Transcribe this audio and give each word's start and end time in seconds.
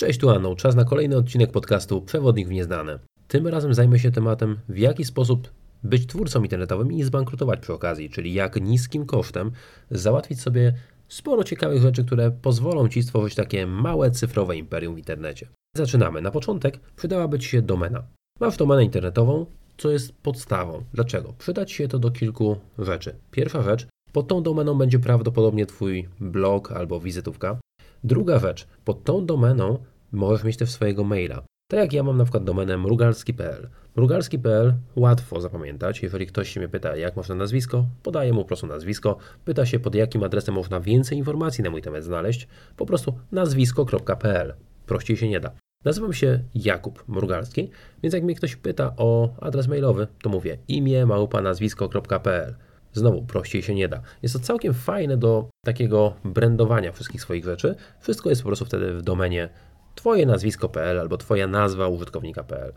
Cześć, 0.00 0.20
tu 0.20 0.30
Anną. 0.30 0.56
Czas 0.56 0.74
na 0.74 0.84
kolejny 0.84 1.16
odcinek 1.16 1.52
podcastu 1.52 2.02
Przewodnik 2.02 2.48
w 2.48 2.50
Nieznane. 2.50 2.98
Tym 3.28 3.48
razem 3.48 3.74
zajmę 3.74 3.98
się 3.98 4.10
tematem, 4.10 4.58
w 4.68 4.78
jaki 4.78 5.04
sposób 5.04 5.50
być 5.84 6.06
twórcą 6.06 6.42
internetowym 6.42 6.92
i 6.92 6.96
nie 6.96 7.04
zbankrutować 7.04 7.60
przy 7.60 7.72
okazji, 7.72 8.10
czyli 8.10 8.34
jak 8.34 8.60
niskim 8.60 9.06
kosztem 9.06 9.50
załatwić 9.90 10.40
sobie 10.40 10.74
sporo 11.08 11.44
ciekawych 11.44 11.82
rzeczy, 11.82 12.04
które 12.04 12.30
pozwolą 12.30 12.88
Ci 12.88 13.02
stworzyć 13.02 13.34
takie 13.34 13.66
małe 13.66 14.10
cyfrowe 14.10 14.56
imperium 14.56 14.94
w 14.94 14.98
internecie. 14.98 15.48
Zaczynamy. 15.76 16.20
Na 16.20 16.30
początek 16.30 16.80
przydałaby 16.96 17.38
Ci 17.38 17.48
się 17.48 17.62
domena. 17.62 18.02
Masz 18.40 18.56
domenę 18.56 18.84
internetową, 18.84 19.46
co 19.78 19.90
jest 19.90 20.12
podstawą. 20.12 20.84
Dlaczego? 20.94 21.34
Przydać 21.38 21.72
się 21.72 21.88
to 21.88 21.98
do 21.98 22.10
kilku 22.10 22.56
rzeczy. 22.78 23.14
Pierwsza 23.30 23.62
rzecz, 23.62 23.86
pod 24.12 24.28
tą 24.28 24.42
domeną 24.42 24.74
będzie 24.74 24.98
prawdopodobnie 24.98 25.66
Twój 25.66 26.08
blog 26.20 26.72
albo 26.72 27.00
wizytówka. 27.00 27.58
Druga 28.04 28.38
rzecz, 28.38 28.66
pod 28.84 29.04
tą 29.04 29.26
domeną 29.26 29.78
możesz 30.12 30.44
mieć 30.44 30.56
też 30.56 30.70
swojego 30.70 31.04
maila. 31.04 31.42
Tak 31.70 31.80
jak 31.80 31.92
ja 31.92 32.02
mam 32.02 32.16
na 32.16 32.24
przykład 32.24 32.44
domenę 32.44 32.76
mrugalski.pl. 32.76 33.68
Mrugalski.pl 33.96 34.74
łatwo 34.96 35.40
zapamiętać. 35.40 36.02
Jeżeli 36.02 36.26
ktoś 36.26 36.50
się 36.50 36.60
mnie 36.60 36.68
pyta, 36.68 36.96
jak 36.96 37.16
można 37.16 37.34
nazwisko, 37.34 37.86
podaję 38.02 38.32
mu 38.32 38.42
po 38.42 38.48
prostu 38.48 38.66
nazwisko. 38.66 39.16
Pyta 39.44 39.66
się, 39.66 39.78
pod 39.78 39.94
jakim 39.94 40.22
adresem 40.22 40.54
można 40.54 40.80
więcej 40.80 41.18
informacji 41.18 41.64
na 41.64 41.70
mój 41.70 41.82
temat 41.82 42.04
znaleźć. 42.04 42.48
Po 42.76 42.86
prostu 42.86 43.18
nazwisko.pl. 43.32 44.54
Prościej 44.86 45.16
się 45.16 45.28
nie 45.28 45.40
da. 45.40 45.50
Nazywam 45.84 46.12
się 46.12 46.44
Jakub 46.54 47.08
Mrugalski, 47.08 47.70
więc 48.02 48.14
jak 48.14 48.22
mnie 48.22 48.34
ktoś 48.34 48.56
pyta 48.56 48.92
o 48.96 49.34
adres 49.40 49.68
mailowy, 49.68 50.06
to 50.22 50.30
mówię 50.30 50.58
imię 50.68 51.06
małpa 51.06 51.42
nazwisko.pl. 51.42 52.54
Znowu 52.92 53.22
prościej 53.22 53.62
się 53.62 53.74
nie 53.74 53.88
da. 53.88 54.02
Jest 54.22 54.34
to 54.34 54.40
całkiem 54.40 54.74
fajne 54.74 55.16
do 55.16 55.48
takiego 55.64 56.14
brandowania 56.24 56.92
wszystkich 56.92 57.22
swoich 57.22 57.44
rzeczy. 57.44 57.74
Wszystko 58.00 58.30
jest 58.30 58.42
po 58.42 58.46
prostu 58.46 58.64
wtedy 58.64 58.92
w 58.92 59.02
domenie 59.02 59.48
Twoje 59.94 60.26
nazwisko.pl 60.26 61.00
albo 61.00 61.16
Twoja 61.16 61.46
nazwa 61.46 61.88
użytkownika.pl. 61.88 62.72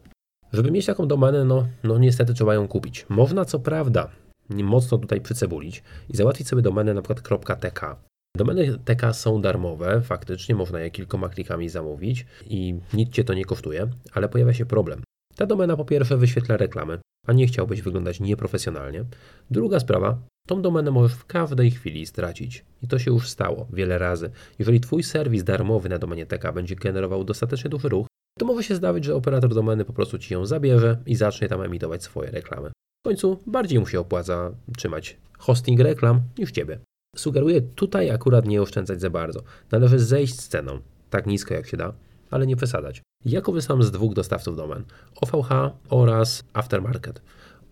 Żeby 0.54 0.71
mieć 0.71 0.85
taką 0.85 1.07
domenę, 1.07 1.46
no, 1.46 1.68
no 1.84 1.98
niestety 1.98 2.34
trzeba 2.34 2.54
ją 2.54 2.68
kupić. 2.68 3.05
Można 3.10 3.46
co 3.46 3.60
prawda 3.60 4.10
mocno 4.49 4.98
tutaj 4.98 5.21
przycebulić 5.21 5.84
i 6.10 6.18
załatwić 6.18 6.48
sobie 6.48 6.62
domenę 6.62 6.93
na 6.93 7.02
przykład 7.02 7.59
.tk. 7.59 7.96
Domeny 8.37 8.77
TK 8.85 9.13
są 9.13 9.41
darmowe, 9.41 10.02
faktycznie 10.02 10.55
można 10.55 10.80
je 10.80 10.91
kilkoma 10.91 11.30
klikami 11.30 11.70
zamówić 11.70 12.26
i 12.46 12.76
nic 12.93 13.13
Cię 13.13 13.24
to 13.24 13.34
nie 13.34 13.46
kosztuje, 13.46 13.87
ale 14.13 14.30
pojawia 14.30 14.54
się 14.54 14.65
problem. 14.65 15.02
Ta 15.35 15.45
domena 15.45 15.77
po 15.77 15.85
pierwsze 15.85 16.17
wyświetla 16.17 16.57
reklamy, 16.57 16.99
a 17.27 17.34
nie 17.34 17.48
chciałbyś 17.48 17.81
wyglądać 17.81 18.20
nieprofesjonalnie. 18.20 19.05
Druga 19.51 19.79
sprawa, 19.79 20.17
tą 20.48 20.62
domenę 20.62 20.91
możesz 20.91 21.17
w 21.17 21.25
każdej 21.25 21.71
chwili 21.71 22.05
stracić. 22.05 22.65
I 22.81 22.87
to 22.87 22.99
się 22.99 23.12
już 23.12 23.29
stało 23.29 23.67
wiele 23.73 23.98
razy. 23.98 24.29
Jeżeli 24.59 24.79
Twój 24.79 25.03
serwis 25.03 25.43
darmowy 25.43 25.90
na 25.90 25.99
domenie 25.99 26.25
TK 26.25 26.51
będzie 26.53 26.75
generował 26.75 27.23
dostatecznie 27.23 27.70
duży 27.70 27.90
ruch, 27.90 28.07
to 28.40 28.45
może 28.45 28.63
się 28.63 28.75
zdarzyć, 28.75 29.05
że 29.05 29.15
operator 29.15 29.53
domeny 29.53 29.85
po 29.85 29.93
prostu 29.93 30.17
Ci 30.17 30.34
ją 30.34 30.45
zabierze 30.45 30.98
i 31.05 31.15
zacznie 31.15 31.47
tam 31.47 31.62
emitować 31.62 32.03
swoje 32.03 32.31
reklamy. 32.31 32.70
W 32.70 33.07
końcu 33.07 33.40
bardziej 33.47 33.79
mu 33.79 33.87
się 33.87 33.99
opłaca 33.99 34.51
trzymać 34.77 35.18
hosting 35.37 35.79
reklam 35.79 36.21
niż 36.37 36.51
Ciebie. 36.51 36.79
Sugeruję 37.15 37.62
tutaj 37.62 38.09
akurat 38.09 38.45
nie 38.45 38.62
oszczędzać 38.62 39.01
za 39.01 39.09
bardzo. 39.09 39.43
Należy 39.71 39.99
zejść 39.99 40.40
z 40.40 40.47
ceną, 40.47 40.79
tak 41.09 41.27
nisko 41.27 41.53
jak 41.53 41.68
się 41.68 41.77
da, 41.77 41.93
ale 42.31 42.47
nie 42.47 42.55
przesadzać. 42.55 43.01
Ja 43.26 43.41
korzystam 43.41 43.84
z 43.84 43.91
dwóch 43.91 44.13
dostawców 44.13 44.55
domen, 44.55 44.84
OVH 45.21 45.49
oraz 45.90 46.43
Aftermarket. 46.54 47.21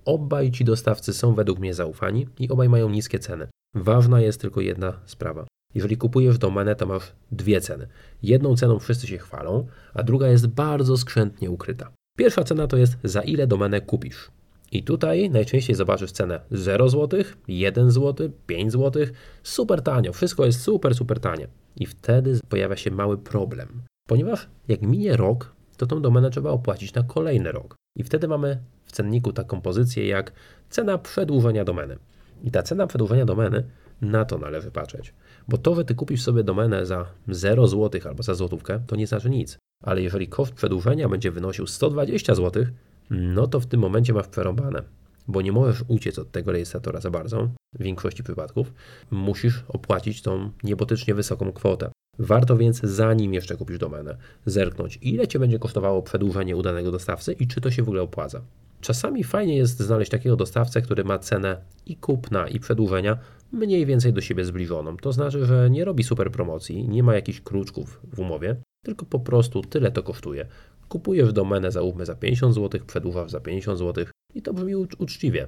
Obaj 0.06 0.52
ci 0.52 0.66
dostawcy 0.66 1.14
są 1.14 1.34
według 1.34 1.60
mnie 1.60 1.74
zaufani 1.74 2.28
i 2.40 2.50
obaj 2.50 2.70
mają 2.70 2.90
niskie 2.90 3.20
ceny. 3.20 3.48
Ważna 3.76 4.22
jest 4.22 4.42
tylko 4.42 4.62
jedna 4.62 4.94
sprawa. 5.06 5.46
Jeżeli 5.76 5.98
kupujesz 5.98 6.38
domenę, 6.38 6.76
to 6.76 6.86
masz 6.86 7.12
dwie 7.32 7.62
ceny. 7.62 7.88
Jedną 8.24 8.56
ceną 8.56 8.80
wszyscy 8.80 9.08
się 9.08 9.18
chwalą, 9.18 9.68
a 9.94 10.04
druga 10.04 10.28
jest 10.28 10.48
bardzo 10.48 10.98
skrzętnie 10.98 11.52
ukryta. 11.52 11.92
Pierwsza 12.18 12.44
cena 12.44 12.68
to 12.68 12.78
jest 12.78 12.98
za 13.04 13.22
ile 13.22 13.48
domenę 13.48 13.82
kupisz. 13.82 14.32
I 14.72 14.84
tutaj 14.84 15.30
najczęściej 15.30 15.76
zobaczysz 15.76 16.12
cenę 16.12 16.40
0 16.52 16.90
zł, 16.90 17.24
1 17.48 17.92
zł, 17.92 18.32
5 18.48 18.72
zł. 18.72 19.06
Super 19.44 19.82
tanio, 19.82 20.14
wszystko 20.14 20.46
jest 20.46 20.62
super, 20.62 20.96
super 20.96 21.20
tanie. 21.20 21.48
I 21.76 21.86
wtedy 21.86 22.40
pojawia 22.50 22.76
się 22.76 22.92
mały 22.92 23.18
problem. 23.18 23.82
Ponieważ 24.12 24.48
jak 24.68 24.82
minie 24.82 25.18
rok, 25.18 25.56
to 25.78 25.86
tą 25.86 26.02
domenę 26.02 26.30
trzeba 26.30 26.50
opłacić 26.50 26.94
na 26.94 27.04
kolejny 27.04 27.52
rok. 27.52 27.76
I 27.96 28.04
wtedy 28.04 28.28
mamy 28.28 28.60
w 28.86 28.92
cenniku 28.92 29.34
taką 29.34 29.62
pozycję 29.62 30.08
jak 30.08 30.34
cena 30.70 30.98
przedłużenia 30.98 31.66
domeny. 31.66 31.98
I 32.44 32.52
ta 32.52 32.64
cena 32.64 32.88
przedłużenia 32.88 33.26
domeny, 33.26 33.64
na 34.02 34.26
to 34.26 34.38
należy 34.38 34.72
patrzeć. 34.72 35.14
Bo 35.48 35.58
to, 35.58 35.76
że 35.76 35.86
ty 35.86 35.96
kupisz 35.96 36.22
sobie 36.22 36.44
domenę 36.44 36.86
za 36.86 37.06
0 37.28 37.68
zł 37.68 38.02
albo 38.06 38.24
za 38.24 38.34
złotówkę, 38.36 38.80
to 38.88 38.96
nie 38.96 39.08
znaczy 39.08 39.30
nic. 39.30 39.58
Ale 39.84 40.02
jeżeli 40.02 40.28
koszt 40.28 40.54
przedłużenia 40.54 41.10
będzie 41.10 41.32
wynosił 41.32 41.68
120 41.68 42.36
zł, 42.36 42.66
no 43.10 43.48
to 43.48 43.60
w 43.60 43.66
tym 43.66 43.80
momencie 43.80 44.14
masz 44.14 44.28
przerąbane. 44.28 44.84
Bo 45.28 45.42
nie 45.42 45.52
możesz 45.52 45.84
uciec 45.88 46.20
od 46.20 46.32
tego 46.32 46.52
rejestratora 46.52 47.02
za 47.02 47.12
bardzo, 47.12 47.50
w 47.80 47.84
większości 47.84 48.24
przypadków. 48.24 48.74
Musisz 49.12 49.64
opłacić 49.68 50.22
tą 50.22 50.52
niebotycznie 50.64 51.16
wysoką 51.16 51.52
kwotę. 51.52 51.92
Warto 52.20 52.58
więc, 52.58 52.80
zanim 52.84 53.34
jeszcze 53.34 53.58
kupisz 53.58 53.78
domenę, 53.78 54.18
zerknąć, 54.46 55.00
ile 55.02 55.28
Cię 55.28 55.40
będzie 55.40 55.60
kosztowało 55.60 56.02
przedłużenie 56.02 56.56
udanego 56.56 56.92
dostawcy 56.92 57.34
i 57.34 57.48
czy 57.48 57.62
to 57.62 57.72
się 57.72 57.84
w 57.84 57.88
ogóle 57.88 58.02
opłaca. 58.02 58.42
Czasami 58.82 59.24
fajnie 59.24 59.58
jest 59.58 59.80
znaleźć 59.80 60.12
takiego 60.12 60.36
dostawcę, 60.36 60.82
który 60.82 61.04
ma 61.04 61.20
cenę 61.20 61.62
i 61.86 61.96
kupna, 61.96 62.48
i 62.48 62.60
przedłużenia 62.60 63.18
mniej 63.52 63.86
więcej 63.86 64.14
do 64.14 64.22
siebie 64.22 64.46
zbliżoną. 64.46 64.98
To 64.98 65.12
znaczy, 65.12 65.46
że 65.46 65.70
nie 65.70 65.86
robi 65.86 66.04
super 66.04 66.32
promocji, 66.32 66.88
nie 66.88 67.04
ma 67.04 67.16
jakichś 67.16 67.42
kruczków 67.42 68.02
w 68.14 68.20
umowie, 68.20 68.56
tylko 68.86 69.06
po 69.06 69.20
prostu 69.20 69.62
tyle 69.62 69.92
to 69.92 70.04
kosztuje. 70.04 70.46
Kupujesz 70.90 71.34
domenę, 71.34 71.72
załóżmy 71.72 72.06
za 72.06 72.16
50 72.16 72.56
zł, 72.56 72.82
przedłużasz 72.88 73.32
za 73.32 73.40
50 73.40 73.80
zł 73.80 74.06
i 74.36 74.42
to 74.42 74.54
brzmi 74.54 74.76
uczciwie. 74.76 75.48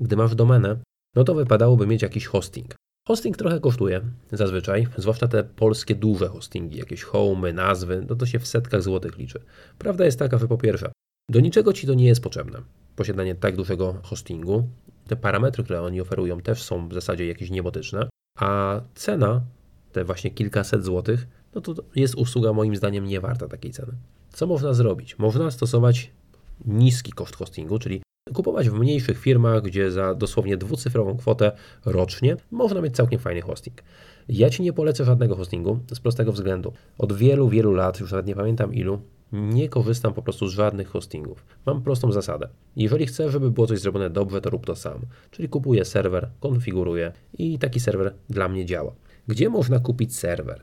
Gdy 0.00 0.16
masz 0.16 0.34
domenę, 0.34 0.76
no 1.16 1.24
to 1.24 1.34
wypadałoby 1.34 1.86
mieć 1.86 2.02
jakiś 2.02 2.26
hosting. 2.26 2.74
Hosting 3.08 3.36
trochę 3.36 3.60
kosztuje 3.60 4.00
zazwyczaj, 4.32 4.86
zwłaszcza 4.96 5.28
te 5.28 5.44
polskie 5.44 5.94
duże 5.94 6.28
hostingi, 6.28 6.78
jakieś 6.78 7.02
home, 7.02 7.52
nazwy, 7.52 8.06
no 8.08 8.16
to 8.16 8.26
się 8.26 8.38
w 8.38 8.48
setkach 8.48 8.82
złotych 8.82 9.18
liczy. 9.18 9.40
Prawda 9.78 10.04
jest 10.04 10.18
taka, 10.18 10.38
że 10.38 10.48
po 10.48 10.58
pierwsze, 10.58 10.92
do 11.30 11.40
niczego 11.40 11.72
ci 11.72 11.86
to 11.86 11.94
nie 11.94 12.06
jest 12.06 12.22
potrzebne. 12.22 12.62
Posiadanie 12.96 13.34
tak 13.34 13.56
dużego 13.56 13.94
hostingu, 14.02 14.68
te 15.06 15.16
parametry, 15.16 15.64
które 15.64 15.82
oni 15.82 16.00
oferują, 16.00 16.40
też 16.40 16.62
są 16.62 16.88
w 16.88 16.94
zasadzie 16.94 17.26
jakieś 17.26 17.50
niebotyczne, 17.50 18.08
a 18.38 18.80
cena, 18.94 19.42
te 19.92 20.04
właśnie 20.04 20.30
kilkaset 20.30 20.84
złotych, 20.84 21.26
no 21.54 21.60
to 21.60 21.74
jest 21.96 22.14
usługa 22.14 22.52
moim 22.52 22.76
zdaniem 22.76 23.04
nie 23.04 23.20
warta 23.20 23.48
takiej 23.48 23.70
ceny. 23.70 23.92
Co 24.32 24.46
można 24.46 24.74
zrobić? 24.74 25.18
Można 25.18 25.50
stosować 25.50 26.10
niski 26.64 27.12
koszt 27.12 27.36
hostingu, 27.36 27.78
czyli 27.78 28.02
kupować 28.34 28.70
w 28.70 28.74
mniejszych 28.74 29.18
firmach, 29.18 29.62
gdzie 29.62 29.90
za 29.90 30.14
dosłownie 30.14 30.56
dwucyfrową 30.56 31.16
kwotę 31.16 31.52
rocznie 31.84 32.36
można 32.50 32.80
mieć 32.80 32.96
całkiem 32.96 33.18
fajny 33.18 33.40
hosting. 33.40 33.82
Ja 34.28 34.50
Ci 34.50 34.62
nie 34.62 34.72
polecę 34.72 35.04
żadnego 35.04 35.36
hostingu 35.36 35.78
z 35.94 36.00
prostego 36.00 36.32
względu. 36.32 36.72
Od 36.98 37.12
wielu, 37.12 37.48
wielu 37.48 37.72
lat, 37.72 38.00
już 38.00 38.10
nawet 38.10 38.26
nie 38.26 38.34
pamiętam 38.34 38.74
ilu, 38.74 39.00
nie 39.32 39.68
korzystam 39.68 40.14
po 40.14 40.22
prostu 40.22 40.48
z 40.48 40.52
żadnych 40.52 40.88
hostingów. 40.88 41.44
Mam 41.66 41.82
prostą 41.82 42.12
zasadę. 42.12 42.48
Jeżeli 42.76 43.06
chcę, 43.06 43.30
żeby 43.30 43.50
było 43.50 43.66
coś 43.66 43.80
zrobione 43.80 44.10
dobrze, 44.10 44.40
to 44.40 44.50
rób 44.50 44.66
to 44.66 44.76
sam. 44.76 45.00
Czyli 45.30 45.48
kupuję 45.48 45.84
serwer, 45.84 46.30
konfiguruję 46.40 47.12
i 47.38 47.58
taki 47.58 47.80
serwer 47.80 48.14
dla 48.30 48.48
mnie 48.48 48.66
działa. 48.66 48.92
Gdzie 49.28 49.48
można 49.48 49.78
kupić 49.78 50.16
serwer? 50.16 50.62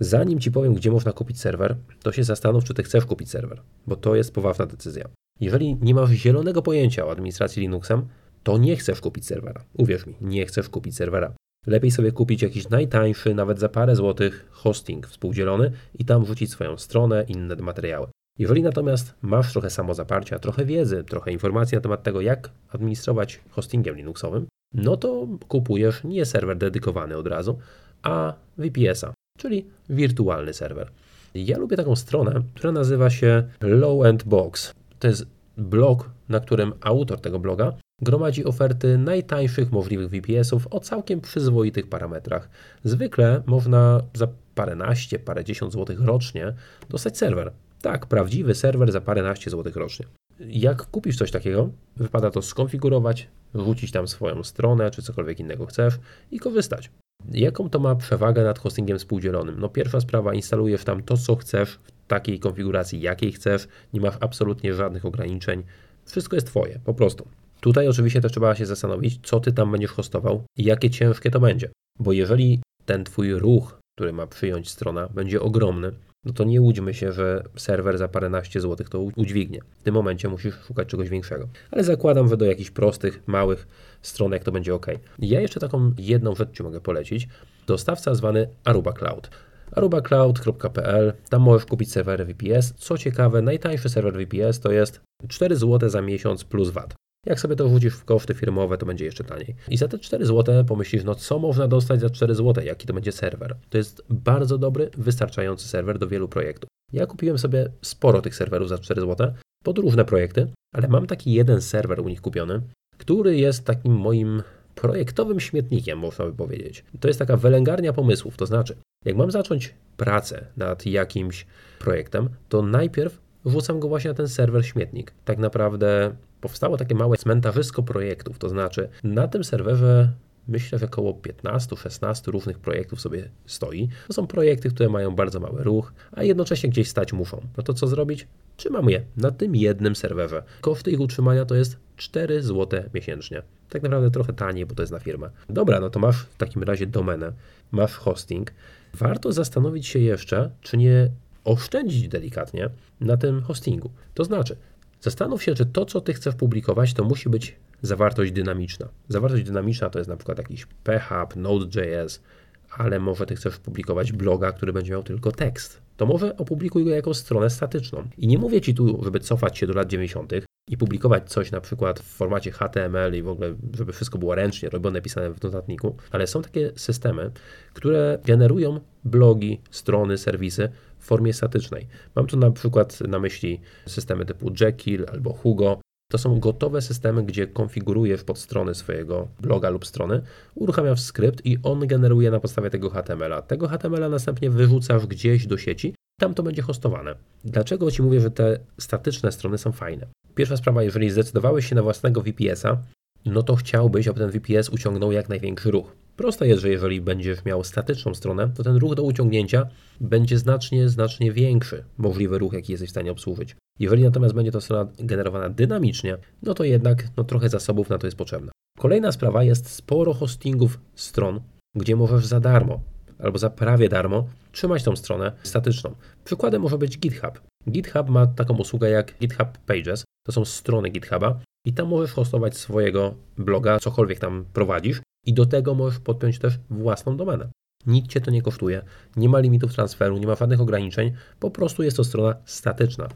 Zanim 0.00 0.40
Ci 0.40 0.50
powiem, 0.52 0.74
gdzie 0.74 0.90
można 0.90 1.12
kupić 1.12 1.40
serwer, 1.40 1.76
to 2.02 2.12
się 2.12 2.24
zastanów, 2.24 2.64
czy 2.64 2.74
Ty 2.74 2.82
chcesz 2.82 3.04
kupić 3.04 3.30
serwer, 3.30 3.62
bo 3.86 3.96
to 3.96 4.14
jest 4.14 4.34
poważna 4.34 4.66
decyzja. 4.66 5.19
Jeżeli 5.40 5.76
nie 5.80 5.94
masz 5.94 6.10
zielonego 6.10 6.62
pojęcia 6.62 7.06
o 7.06 7.10
administracji 7.10 7.62
Linuxem, 7.62 8.08
to 8.42 8.58
nie 8.58 8.76
chcesz 8.76 9.00
kupić 9.00 9.26
serwera. 9.26 9.64
Uwierz 9.78 10.06
mi, 10.06 10.14
nie 10.20 10.46
chcesz 10.46 10.68
kupić 10.68 10.96
serwera. 10.96 11.32
Lepiej 11.66 11.90
sobie 11.90 12.12
kupić 12.12 12.42
jakiś 12.42 12.68
najtańszy, 12.68 13.34
nawet 13.34 13.58
za 13.58 13.68
parę 13.68 13.96
złotych, 13.96 14.48
hosting 14.50 15.06
współdzielony 15.06 15.72
i 15.98 16.04
tam 16.04 16.24
wrzucić 16.24 16.50
swoją 16.50 16.78
stronę, 16.78 17.24
inne 17.28 17.56
materiały. 17.56 18.06
Jeżeli 18.38 18.62
natomiast 18.62 19.14
masz 19.22 19.52
trochę 19.52 19.70
samozaparcia, 19.70 20.38
trochę 20.38 20.64
wiedzy, 20.64 21.04
trochę 21.04 21.32
informacji 21.32 21.74
na 21.76 21.80
temat 21.80 22.02
tego, 22.02 22.20
jak 22.20 22.50
administrować 22.68 23.40
hostingiem 23.50 23.96
Linuxowym, 23.96 24.46
no 24.74 24.96
to 24.96 25.28
kupujesz 25.48 26.04
nie 26.04 26.24
serwer 26.24 26.58
dedykowany 26.58 27.16
od 27.16 27.26
razu, 27.26 27.58
a 28.02 28.34
VPS-a, 28.58 29.12
czyli 29.38 29.66
wirtualny 29.88 30.54
serwer. 30.54 30.90
Ja 31.34 31.58
lubię 31.58 31.76
taką 31.76 31.96
stronę, 31.96 32.42
która 32.54 32.72
nazywa 32.72 33.10
się 33.10 33.42
Low 33.60 34.04
End 34.04 34.24
Box. 34.24 34.74
To 35.00 35.08
jest 35.08 35.26
blog, 35.56 36.10
na 36.28 36.40
którym 36.40 36.72
autor 36.80 37.20
tego 37.20 37.38
bloga 37.38 37.72
gromadzi 38.02 38.44
oferty 38.44 38.98
najtańszych 38.98 39.72
możliwych 39.72 40.10
VPS-ów 40.10 40.66
o 40.70 40.80
całkiem 40.80 41.20
przyzwoitych 41.20 41.88
parametrach. 41.88 42.48
Zwykle 42.84 43.42
można 43.46 44.00
za 44.14 44.28
paręnaście, 44.54 45.18
parędziesiąt 45.18 45.72
złotych 45.72 46.00
rocznie 46.00 46.54
dostać 46.88 47.18
serwer. 47.18 47.52
Tak, 47.82 48.06
prawdziwy 48.06 48.54
serwer 48.54 48.92
za 48.92 49.00
paręnaście 49.00 49.50
złotych 49.50 49.76
rocznie. 49.76 50.06
Jak 50.40 50.86
kupisz 50.86 51.16
coś 51.16 51.30
takiego, 51.30 51.70
wypada 51.96 52.30
to 52.30 52.42
skonfigurować, 52.42 53.28
wrzucić 53.54 53.92
tam 53.92 54.08
swoją 54.08 54.44
stronę 54.44 54.90
czy 54.90 55.02
cokolwiek 55.02 55.40
innego 55.40 55.66
chcesz 55.66 55.98
i 56.30 56.38
korzystać. 56.38 56.90
Jaką 57.30 57.70
to 57.70 57.78
ma 57.78 57.94
przewagę 57.94 58.44
nad 58.44 58.58
hostingiem 58.58 58.98
współdzielonym? 58.98 59.60
No 59.60 59.68
pierwsza 59.68 60.00
sprawa, 60.00 60.34
instalujesz 60.34 60.84
tam 60.84 61.02
to, 61.02 61.16
co 61.16 61.36
chcesz 61.36 61.78
takiej 62.10 62.38
konfiguracji, 62.38 63.00
jakiej 63.00 63.32
chcesz, 63.32 63.68
nie 63.92 64.00
masz 64.00 64.14
absolutnie 64.20 64.74
żadnych 64.74 65.04
ograniczeń. 65.04 65.62
Wszystko 66.04 66.36
jest 66.36 66.46
Twoje, 66.46 66.80
po 66.84 66.94
prostu. 66.94 67.26
Tutaj 67.60 67.88
oczywiście 67.88 68.20
też 68.20 68.32
trzeba 68.32 68.54
się 68.54 68.66
zastanowić, 68.66 69.20
co 69.22 69.40
Ty 69.40 69.52
tam 69.52 69.72
będziesz 69.72 69.90
hostował 69.90 70.42
i 70.56 70.64
jakie 70.64 70.90
ciężkie 70.90 71.30
to 71.30 71.40
będzie. 71.40 71.70
Bo 71.98 72.12
jeżeli 72.12 72.60
ten 72.84 73.04
Twój 73.04 73.34
ruch, 73.34 73.78
który 73.96 74.12
ma 74.12 74.26
przyjąć 74.26 74.70
strona, 74.70 75.08
będzie 75.08 75.40
ogromny, 75.40 75.92
no 76.24 76.32
to 76.32 76.44
nie 76.44 76.60
łudźmy 76.60 76.94
się, 76.94 77.12
że 77.12 77.44
serwer 77.56 77.98
za 77.98 78.08
paręnaście 78.08 78.60
złotych 78.60 78.88
to 78.88 79.00
udźwignie. 79.00 79.60
W 79.80 79.82
tym 79.82 79.94
momencie 79.94 80.28
musisz 80.28 80.54
szukać 80.66 80.88
czegoś 80.88 81.08
większego. 81.08 81.48
Ale 81.70 81.84
zakładam, 81.84 82.28
że 82.28 82.36
do 82.36 82.44
jakichś 82.44 82.70
prostych, 82.70 83.22
małych 83.26 83.68
stronek 84.02 84.44
to 84.44 84.52
będzie 84.52 84.74
ok. 84.74 84.86
Ja 85.18 85.40
jeszcze 85.40 85.60
taką 85.60 85.92
jedną 85.98 86.34
rzecz 86.34 86.56
Ci 86.56 86.62
mogę 86.62 86.80
polecić. 86.80 87.28
Dostawca 87.66 88.14
zwany 88.14 88.48
Aruba 88.64 88.92
Cloud 88.92 89.30
arubacloud.pl. 89.72 91.12
Tam 91.28 91.42
możesz 91.42 91.66
kupić 91.66 91.92
serwery 91.92 92.24
VPS. 92.24 92.74
Co 92.76 92.98
ciekawe, 92.98 93.42
najtańszy 93.42 93.88
serwer 93.88 94.14
VPS 94.14 94.60
to 94.60 94.72
jest 94.72 95.00
4 95.28 95.56
zł 95.56 95.88
za 95.88 96.02
miesiąc 96.02 96.44
plus 96.44 96.70
VAT. 96.70 96.94
Jak 97.26 97.40
sobie 97.40 97.56
to 97.56 97.68
wrzucisz 97.68 97.94
w 97.94 98.04
koszty 98.04 98.34
firmowe, 98.34 98.78
to 98.78 98.86
będzie 98.86 99.04
jeszcze 99.04 99.24
taniej. 99.24 99.54
I 99.68 99.76
za 99.76 99.88
te 99.88 99.98
4 99.98 100.26
zł 100.26 100.64
pomyślisz, 100.64 101.04
no 101.04 101.14
co 101.14 101.38
można 101.38 101.68
dostać 101.68 102.00
za 102.00 102.10
4 102.10 102.34
zł, 102.34 102.64
jaki 102.64 102.86
to 102.86 102.94
będzie 102.94 103.12
serwer. 103.12 103.56
To 103.70 103.78
jest 103.78 104.02
bardzo 104.10 104.58
dobry, 104.58 104.90
wystarczający 104.96 105.68
serwer 105.68 105.98
do 105.98 106.08
wielu 106.08 106.28
projektów. 106.28 106.68
Ja 106.92 107.06
kupiłem 107.06 107.38
sobie 107.38 107.72
sporo 107.82 108.22
tych 108.22 108.34
serwerów 108.34 108.68
za 108.68 108.78
4 108.78 109.00
zł 109.00 109.32
pod 109.64 109.78
różne 109.78 110.04
projekty, 110.04 110.52
ale 110.74 110.88
mam 110.88 111.06
taki 111.06 111.32
jeden 111.32 111.62
serwer 111.62 112.00
u 112.00 112.08
nich 112.08 112.20
kupiony, 112.20 112.62
który 112.98 113.36
jest 113.36 113.64
takim 113.64 113.92
moim 113.92 114.42
projektowym 114.80 115.40
śmietnikiem, 115.40 115.98
można 115.98 116.24
by 116.24 116.32
powiedzieć. 116.32 116.84
To 117.00 117.08
jest 117.08 117.18
taka 117.18 117.36
wylęgarnia 117.36 117.92
pomysłów, 117.92 118.36
to 118.36 118.46
znaczy, 118.46 118.76
jak 119.04 119.16
mam 119.16 119.30
zacząć 119.30 119.74
pracę 119.96 120.46
nad 120.56 120.86
jakimś 120.86 121.46
projektem, 121.78 122.28
to 122.48 122.62
najpierw 122.62 123.20
wrzucam 123.44 123.80
go 123.80 123.88
właśnie 123.88 124.10
na 124.10 124.14
ten 124.14 124.28
serwer 124.28 124.66
śmietnik. 124.66 125.12
Tak 125.24 125.38
naprawdę 125.38 126.14
powstało 126.40 126.76
takie 126.76 126.94
małe 126.94 127.16
cmentarzysko 127.16 127.82
projektów, 127.82 128.38
to 128.38 128.48
znaczy 128.48 128.88
na 129.04 129.28
tym 129.28 129.44
serwerze 129.44 130.12
myślę, 130.50 130.78
że 130.78 130.86
około 130.86 131.12
15-16 131.12 132.30
różnych 132.30 132.58
projektów 132.58 133.00
sobie 133.00 133.28
stoi. 133.46 133.88
To 134.06 134.12
są 134.12 134.26
projekty, 134.26 134.70
które 134.70 134.88
mają 134.88 135.14
bardzo 135.14 135.40
mały 135.40 135.64
ruch, 135.64 135.92
a 136.12 136.22
jednocześnie 136.22 136.70
gdzieś 136.70 136.88
stać 136.88 137.12
muszą. 137.12 137.40
No 137.56 137.62
to 137.62 137.74
co 137.74 137.86
zrobić? 137.86 138.26
Trzymam 138.56 138.90
je 138.90 139.02
na 139.16 139.30
tym 139.30 139.56
jednym 139.56 139.96
serwerze. 139.96 140.42
Koszty 140.60 140.90
ich 140.90 141.00
utrzymania 141.00 141.44
to 141.44 141.54
jest 141.54 141.76
4 141.96 142.42
zł 142.42 142.82
miesięcznie. 142.94 143.42
Tak 143.68 143.82
naprawdę 143.82 144.10
trochę 144.10 144.32
taniej, 144.32 144.66
bo 144.66 144.74
to 144.74 144.82
jest 144.82 144.92
na 144.92 144.98
firmę. 144.98 145.30
Dobra, 145.48 145.80
no 145.80 145.90
to 145.90 146.00
masz 146.00 146.22
w 146.22 146.36
takim 146.36 146.62
razie 146.62 146.86
domenę, 146.86 147.32
masz 147.70 147.94
hosting. 147.94 148.52
Warto 148.94 149.32
zastanowić 149.32 149.86
się 149.86 149.98
jeszcze, 149.98 150.50
czy 150.60 150.76
nie 150.76 151.10
oszczędzić 151.44 152.08
delikatnie 152.08 152.70
na 153.00 153.16
tym 153.16 153.42
hostingu. 153.42 153.90
To 154.14 154.24
znaczy, 154.24 154.56
zastanów 155.00 155.42
się, 155.42 155.54
czy 155.54 155.66
to, 155.66 155.84
co 155.84 156.00
ty 156.00 156.14
chcesz 156.14 156.34
publikować, 156.34 156.94
to 156.94 157.04
musi 157.04 157.28
być 157.28 157.56
zawartość 157.82 158.32
dynamiczna. 158.32 158.88
Zawartość 159.08 159.44
dynamiczna 159.44 159.90
to 159.90 159.98
jest 159.98 160.08
na 160.08 160.16
przykład 160.16 160.38
jakiś 160.38 160.66
PHP, 160.84 161.40
Node.js, 161.40 162.22
ale 162.70 163.00
może 163.00 163.26
ty 163.26 163.36
chcesz 163.36 163.58
publikować 163.58 164.12
bloga, 164.12 164.52
który 164.52 164.72
będzie 164.72 164.92
miał 164.92 165.02
tylko 165.02 165.32
tekst. 165.32 165.82
To 165.96 166.06
może 166.06 166.36
opublikuj 166.36 166.84
go 166.84 166.90
jako 166.90 167.14
stronę 167.14 167.50
statyczną. 167.50 168.08
I 168.18 168.26
nie 168.26 168.38
mówię 168.38 168.60
ci 168.60 168.74
tu, 168.74 169.04
żeby 169.04 169.20
cofać 169.20 169.58
się 169.58 169.66
do 169.66 169.72
lat 169.72 169.88
90. 169.88 170.32
i 170.68 170.76
publikować 170.76 171.30
coś 171.30 171.50
na 171.50 171.60
przykład 171.60 172.00
w 172.00 172.02
formacie 172.02 172.50
HTML 172.50 173.14
i 173.14 173.22
w 173.22 173.28
ogóle, 173.28 173.54
żeby 173.76 173.92
wszystko 173.92 174.18
było 174.18 174.34
ręcznie 174.34 174.68
robione, 174.68 175.02
pisane 175.02 175.30
w 175.30 175.42
notatniku, 175.42 175.96
ale 176.10 176.26
są 176.26 176.42
takie 176.42 176.72
systemy, 176.76 177.30
które 177.74 178.18
generują 178.24 178.80
blogi, 179.04 179.60
strony, 179.70 180.18
serwisy 180.18 180.68
w 180.98 181.04
formie 181.04 181.32
statycznej. 181.32 181.86
Mam 182.14 182.26
tu 182.26 182.36
na 182.36 182.50
przykład 182.50 183.00
na 183.00 183.18
myśli 183.18 183.60
systemy 183.86 184.26
typu 184.26 184.52
Jekyll 184.60 185.06
albo 185.12 185.32
Hugo, 185.32 185.80
to 186.10 186.18
są 186.18 186.40
gotowe 186.40 186.82
systemy, 186.82 187.22
gdzie 187.22 187.46
konfigurujesz 187.46 188.24
pod 188.24 188.38
strony 188.38 188.74
swojego 188.74 189.28
bloga 189.40 189.70
lub 189.70 189.86
strony, 189.86 190.22
uruchamiasz 190.54 191.00
skrypt 191.00 191.46
i 191.46 191.58
on 191.62 191.86
generuje 191.86 192.30
na 192.30 192.40
podstawie 192.40 192.70
tego 192.70 192.90
HTML-a. 192.90 193.42
Tego 193.42 193.68
HTML-a 193.68 194.08
następnie 194.08 194.50
wyrzucasz 194.50 195.06
gdzieś 195.06 195.46
do 195.46 195.58
sieci, 195.58 195.94
tam 196.20 196.34
to 196.34 196.42
będzie 196.42 196.62
hostowane. 196.62 197.14
Dlaczego 197.44 197.90
Ci 197.90 198.02
mówię, 198.02 198.20
że 198.20 198.30
te 198.30 198.58
statyczne 198.78 199.32
strony 199.32 199.58
są 199.58 199.72
fajne? 199.72 200.06
Pierwsza 200.34 200.56
sprawa, 200.56 200.82
jeżeli 200.82 201.10
zdecydowałeś 201.10 201.68
się 201.68 201.74
na 201.74 201.82
własnego 201.82 202.22
VPS-a, 202.22 202.82
no 203.24 203.42
to 203.42 203.56
chciałbyś, 203.56 204.08
aby 204.08 204.20
ten 204.20 204.30
VPS 204.30 204.68
uciągnął 204.68 205.12
jak 205.12 205.28
największy 205.28 205.70
ruch. 205.70 205.92
Proste 206.16 206.48
jest, 206.48 206.62
że 206.62 206.68
jeżeli 206.68 207.00
będziesz 207.00 207.44
miał 207.44 207.64
statyczną 207.64 208.14
stronę, 208.14 208.50
to 208.56 208.62
ten 208.62 208.76
ruch 208.76 208.94
do 208.94 209.02
uciągnięcia 209.02 209.66
będzie 210.00 210.38
znacznie, 210.38 210.88
znacznie 210.88 211.32
większy, 211.32 211.84
możliwy 211.98 212.38
ruch, 212.38 212.52
jaki 212.52 212.72
jesteś 212.72 212.88
w 212.88 212.90
stanie 212.90 213.12
obsłużyć. 213.12 213.56
Jeżeli 213.80 214.02
natomiast 214.02 214.34
będzie 214.34 214.52
to 214.52 214.60
strona 214.60 214.90
generowana 214.98 215.48
dynamicznie, 215.48 216.16
no 216.42 216.54
to 216.54 216.64
jednak 216.64 217.08
no, 217.16 217.24
trochę 217.24 217.48
zasobów 217.48 217.88
na 217.88 217.98
to 217.98 218.06
jest 218.06 218.16
potrzebne. 218.16 218.52
Kolejna 218.78 219.12
sprawa 219.12 219.44
jest 219.44 219.68
sporo 219.68 220.14
hostingów 220.14 220.80
stron, 220.94 221.40
gdzie 221.76 221.96
możesz 221.96 222.26
za 222.26 222.40
darmo 222.40 222.80
albo 223.18 223.38
za 223.38 223.50
prawie 223.50 223.88
darmo 223.88 224.26
trzymać 224.52 224.82
tą 224.82 224.96
stronę 224.96 225.32
statyczną. 225.42 225.94
Przykładem 226.24 226.62
może 226.62 226.78
być 226.78 226.98
GitHub. 226.98 227.40
GitHub 227.70 228.08
ma 228.08 228.26
taką 228.26 228.56
usługę 228.56 228.90
jak 228.90 229.18
GitHub 229.20 229.58
Pages. 229.66 230.04
To 230.26 230.32
są 230.32 230.44
strony 230.44 230.90
GitHuba 230.90 231.40
i 231.66 231.72
tam 231.72 231.88
możesz 231.88 232.12
hostować 232.12 232.56
swojego 232.56 233.14
bloga, 233.38 233.78
cokolwiek 233.78 234.18
tam 234.18 234.44
prowadzisz 234.52 235.00
i 235.26 235.34
do 235.34 235.46
tego 235.46 235.74
możesz 235.74 236.00
podpiąć 236.00 236.38
też 236.38 236.58
własną 236.70 237.16
domenę. 237.16 237.48
Nic 237.86 238.06
cię 238.06 238.20
to 238.20 238.30
nie 238.30 238.42
kosztuje, 238.42 238.82
nie 239.16 239.28
ma 239.28 239.38
limitów 239.38 239.74
transferu, 239.74 240.18
nie 240.18 240.26
ma 240.26 240.34
żadnych 240.34 240.60
ograniczeń, 240.60 241.12
po 241.40 241.50
prostu 241.50 241.82
jest 241.82 241.96
to 241.96 242.04
strona 242.04 242.34
statyczna. 242.44 243.08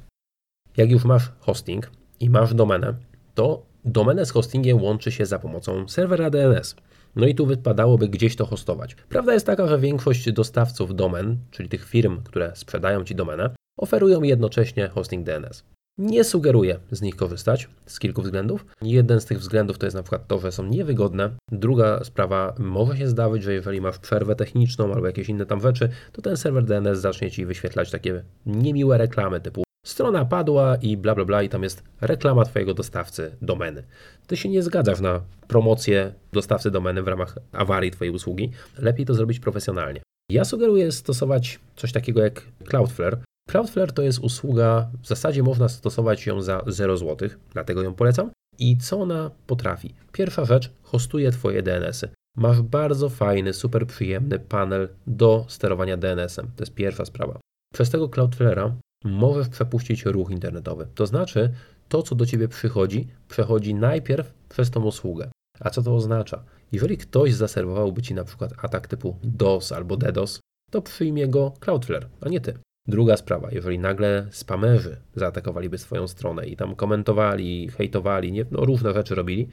Jak 0.76 0.90
już 0.90 1.04
masz 1.04 1.32
hosting 1.40 1.90
i 2.20 2.30
masz 2.30 2.54
domenę, 2.54 2.94
to 3.34 3.62
domenę 3.84 4.26
z 4.26 4.30
hostingiem 4.30 4.82
łączy 4.82 5.12
się 5.12 5.26
za 5.26 5.38
pomocą 5.38 5.88
serwera 5.88 6.30
DNS. 6.30 6.76
No 7.16 7.26
i 7.26 7.34
tu 7.34 7.46
wypadałoby 7.46 8.08
gdzieś 8.08 8.36
to 8.36 8.46
hostować. 8.46 8.94
Prawda 9.08 9.34
jest 9.34 9.46
taka, 9.46 9.66
że 9.66 9.78
większość 9.78 10.32
dostawców 10.32 10.94
domen, 10.94 11.36
czyli 11.50 11.68
tych 11.68 11.88
firm, 11.88 12.22
które 12.22 12.52
sprzedają 12.54 13.04
Ci 13.04 13.14
domenę, 13.14 13.50
oferują 13.78 14.22
jednocześnie 14.22 14.88
hosting 14.88 15.26
DNS. 15.26 15.64
Nie 15.98 16.24
sugeruję 16.24 16.78
z 16.90 17.02
nich 17.02 17.16
korzystać 17.16 17.68
z 17.86 17.98
kilku 17.98 18.22
względów. 18.22 18.66
Jeden 18.82 19.20
z 19.20 19.24
tych 19.24 19.38
względów 19.38 19.78
to 19.78 19.86
jest 19.86 19.96
na 19.96 20.02
przykład 20.02 20.26
to, 20.26 20.38
że 20.38 20.52
są 20.52 20.66
niewygodne. 20.66 21.30
Druga 21.52 22.04
sprawa, 22.04 22.54
może 22.58 22.96
się 22.96 23.08
zdarzyć, 23.08 23.42
że 23.42 23.52
jeżeli 23.52 23.80
masz 23.80 23.98
przerwę 23.98 24.36
techniczną 24.36 24.94
albo 24.94 25.06
jakieś 25.06 25.28
inne 25.28 25.46
tam 25.46 25.60
rzeczy, 25.60 25.88
to 26.12 26.22
ten 26.22 26.36
serwer 26.36 26.64
DNS 26.64 26.98
zacznie 26.98 27.30
Ci 27.30 27.46
wyświetlać 27.46 27.90
takie 27.90 28.22
niemiłe 28.46 28.98
reklamy 28.98 29.40
typu 29.40 29.64
strona 29.84 30.24
padła 30.24 30.76
i 30.76 30.96
bla 30.96 31.14
bla 31.14 31.24
bla 31.24 31.42
i 31.42 31.48
tam 31.48 31.62
jest 31.62 31.82
reklama 32.00 32.44
Twojego 32.44 32.74
dostawcy 32.74 33.36
domeny. 33.42 33.82
Ty 34.26 34.36
się 34.36 34.48
nie 34.48 34.62
zgadzasz 34.62 35.00
na 35.00 35.20
promocję 35.48 36.12
dostawcy 36.32 36.70
domeny 36.70 37.02
w 37.02 37.08
ramach 37.08 37.38
awarii 37.52 37.90
Twojej 37.90 38.14
usługi. 38.14 38.50
Lepiej 38.78 39.06
to 39.06 39.14
zrobić 39.14 39.40
profesjonalnie. 39.40 40.00
Ja 40.30 40.44
sugeruję 40.44 40.92
stosować 40.92 41.60
coś 41.76 41.92
takiego 41.92 42.22
jak 42.22 42.42
Cloudflare, 42.64 43.18
Cloudflare 43.50 43.92
to 43.92 44.02
jest 44.02 44.18
usługa, 44.18 44.90
w 45.02 45.06
zasadzie 45.06 45.42
można 45.42 45.68
stosować 45.68 46.26
ją 46.26 46.42
za 46.42 46.62
0 46.66 46.96
zł, 46.96 47.28
dlatego 47.52 47.82
ją 47.82 47.94
polecam. 47.94 48.30
I 48.58 48.76
co 48.76 49.00
ona 49.00 49.30
potrafi? 49.46 49.94
Pierwsza 50.12 50.44
rzecz, 50.44 50.70
hostuje 50.82 51.30
Twoje 51.30 51.62
DNS-y. 51.62 52.08
Masz 52.36 52.62
bardzo 52.62 53.08
fajny, 53.08 53.52
super 53.52 53.86
przyjemny 53.86 54.38
panel 54.38 54.88
do 55.06 55.44
sterowania 55.48 55.96
DNS-em. 55.96 56.46
To 56.56 56.62
jest 56.62 56.74
pierwsza 56.74 57.04
sprawa. 57.04 57.38
Przez 57.74 57.90
tego 57.90 58.08
Cloudflare'a 58.08 58.72
możesz 59.04 59.48
przepuścić 59.48 60.04
ruch 60.04 60.30
internetowy. 60.30 60.86
To 60.94 61.06
znaczy, 61.06 61.50
to 61.88 62.02
co 62.02 62.14
do 62.14 62.26
Ciebie 62.26 62.48
przychodzi, 62.48 63.08
przechodzi 63.28 63.74
najpierw 63.74 64.34
przez 64.48 64.70
tą 64.70 64.84
usługę. 64.84 65.30
A 65.60 65.70
co 65.70 65.82
to 65.82 65.94
oznacza? 65.94 66.44
Jeżeli 66.72 66.98
ktoś 66.98 67.34
zaserwowałby 67.34 68.02
Ci 68.02 68.14
na 68.14 68.24
przykład 68.24 68.52
atak 68.62 68.88
typu 68.88 69.16
DOS 69.22 69.72
albo 69.72 69.96
DDoS, 69.96 70.40
to 70.70 70.82
przyjmie 70.82 71.28
go 71.28 71.52
Cloudflare, 71.60 72.08
a 72.20 72.28
nie 72.28 72.40
Ty. 72.40 72.58
Druga 72.88 73.16
sprawa, 73.16 73.48
jeżeli 73.52 73.78
nagle 73.78 74.26
spamerzy 74.30 74.96
zaatakowaliby 75.14 75.78
swoją 75.78 76.08
stronę 76.08 76.46
i 76.46 76.56
tam 76.56 76.76
komentowali, 76.76 77.68
hejtowali, 77.68 78.32
nie, 78.32 78.44
no 78.50 78.64
różne 78.64 78.92
rzeczy 78.92 79.14
robili, 79.14 79.48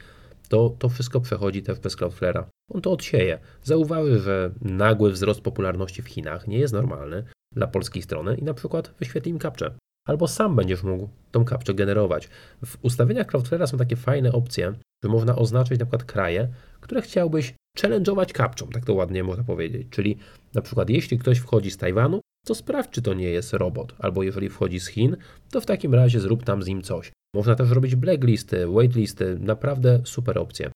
to 0.49 0.75
to 0.79 0.89
wszystko 0.89 1.21
przechodzi 1.21 1.63
też 1.63 1.79
bez 1.79 1.97
Cloudflare'a. 1.97 2.43
On 2.73 2.81
to 2.81 2.91
odsieje. 2.91 3.39
Zauważy, 3.63 4.19
że 4.19 4.51
nagły 4.61 5.11
wzrost 5.11 5.41
popularności 5.41 6.01
w 6.01 6.07
Chinach 6.07 6.47
nie 6.47 6.59
jest 6.59 6.73
normalny 6.73 7.23
dla 7.55 7.67
polskiej 7.67 8.03
strony 8.03 8.35
i 8.35 8.43
na 8.43 8.53
przykład 8.53 8.93
wyświetli 8.99 9.31
im 9.31 9.39
kapczę. 9.39 9.71
Albo 10.07 10.27
sam 10.27 10.55
będziesz 10.55 10.83
mógł 10.83 11.09
tą 11.31 11.45
kapczę 11.45 11.73
generować. 11.73 12.29
W 12.65 12.77
ustawieniach 12.81 13.27
Cloudflare'a 13.27 13.67
są 13.67 13.77
takie 13.77 13.95
fajne 13.95 14.31
opcje, 14.31 14.73
że 15.03 15.09
można 15.09 15.35
oznaczyć 15.35 15.79
na 15.79 15.85
przykład 15.85 16.03
kraje, 16.03 16.47
które 16.81 17.01
chciałbyś 17.01 17.53
challenge'ować 17.79 18.31
kapczą, 18.31 18.67
tak 18.67 18.85
to 18.85 18.93
ładnie 18.93 19.23
można 19.23 19.43
powiedzieć. 19.43 19.87
Czyli 19.89 20.17
na 20.53 20.61
przykład 20.61 20.89
jeśli 20.89 21.17
ktoś 21.17 21.37
wchodzi 21.37 21.71
z 21.71 21.77
Tajwanu, 21.77 22.21
to 22.45 22.55
sprawdź, 22.55 22.89
czy 22.89 23.01
to 23.01 23.13
nie 23.13 23.29
jest 23.29 23.53
robot. 23.53 23.95
Albo 23.99 24.23
jeżeli 24.23 24.49
wchodzi 24.49 24.79
z 24.79 24.87
Chin, 24.87 25.17
to 25.51 25.61
w 25.61 25.65
takim 25.65 25.95
razie 25.95 26.19
zrób 26.19 26.43
tam 26.43 26.63
z 26.63 26.67
nim 26.67 26.81
coś. 26.81 27.11
Można 27.35 27.55
też 27.55 27.69
robić 27.69 27.95
blacklisty, 27.95 28.67
waitlisty, 28.67 29.37
naprawdę 29.39 30.01
super 30.05 30.37
opcje. 30.37 30.71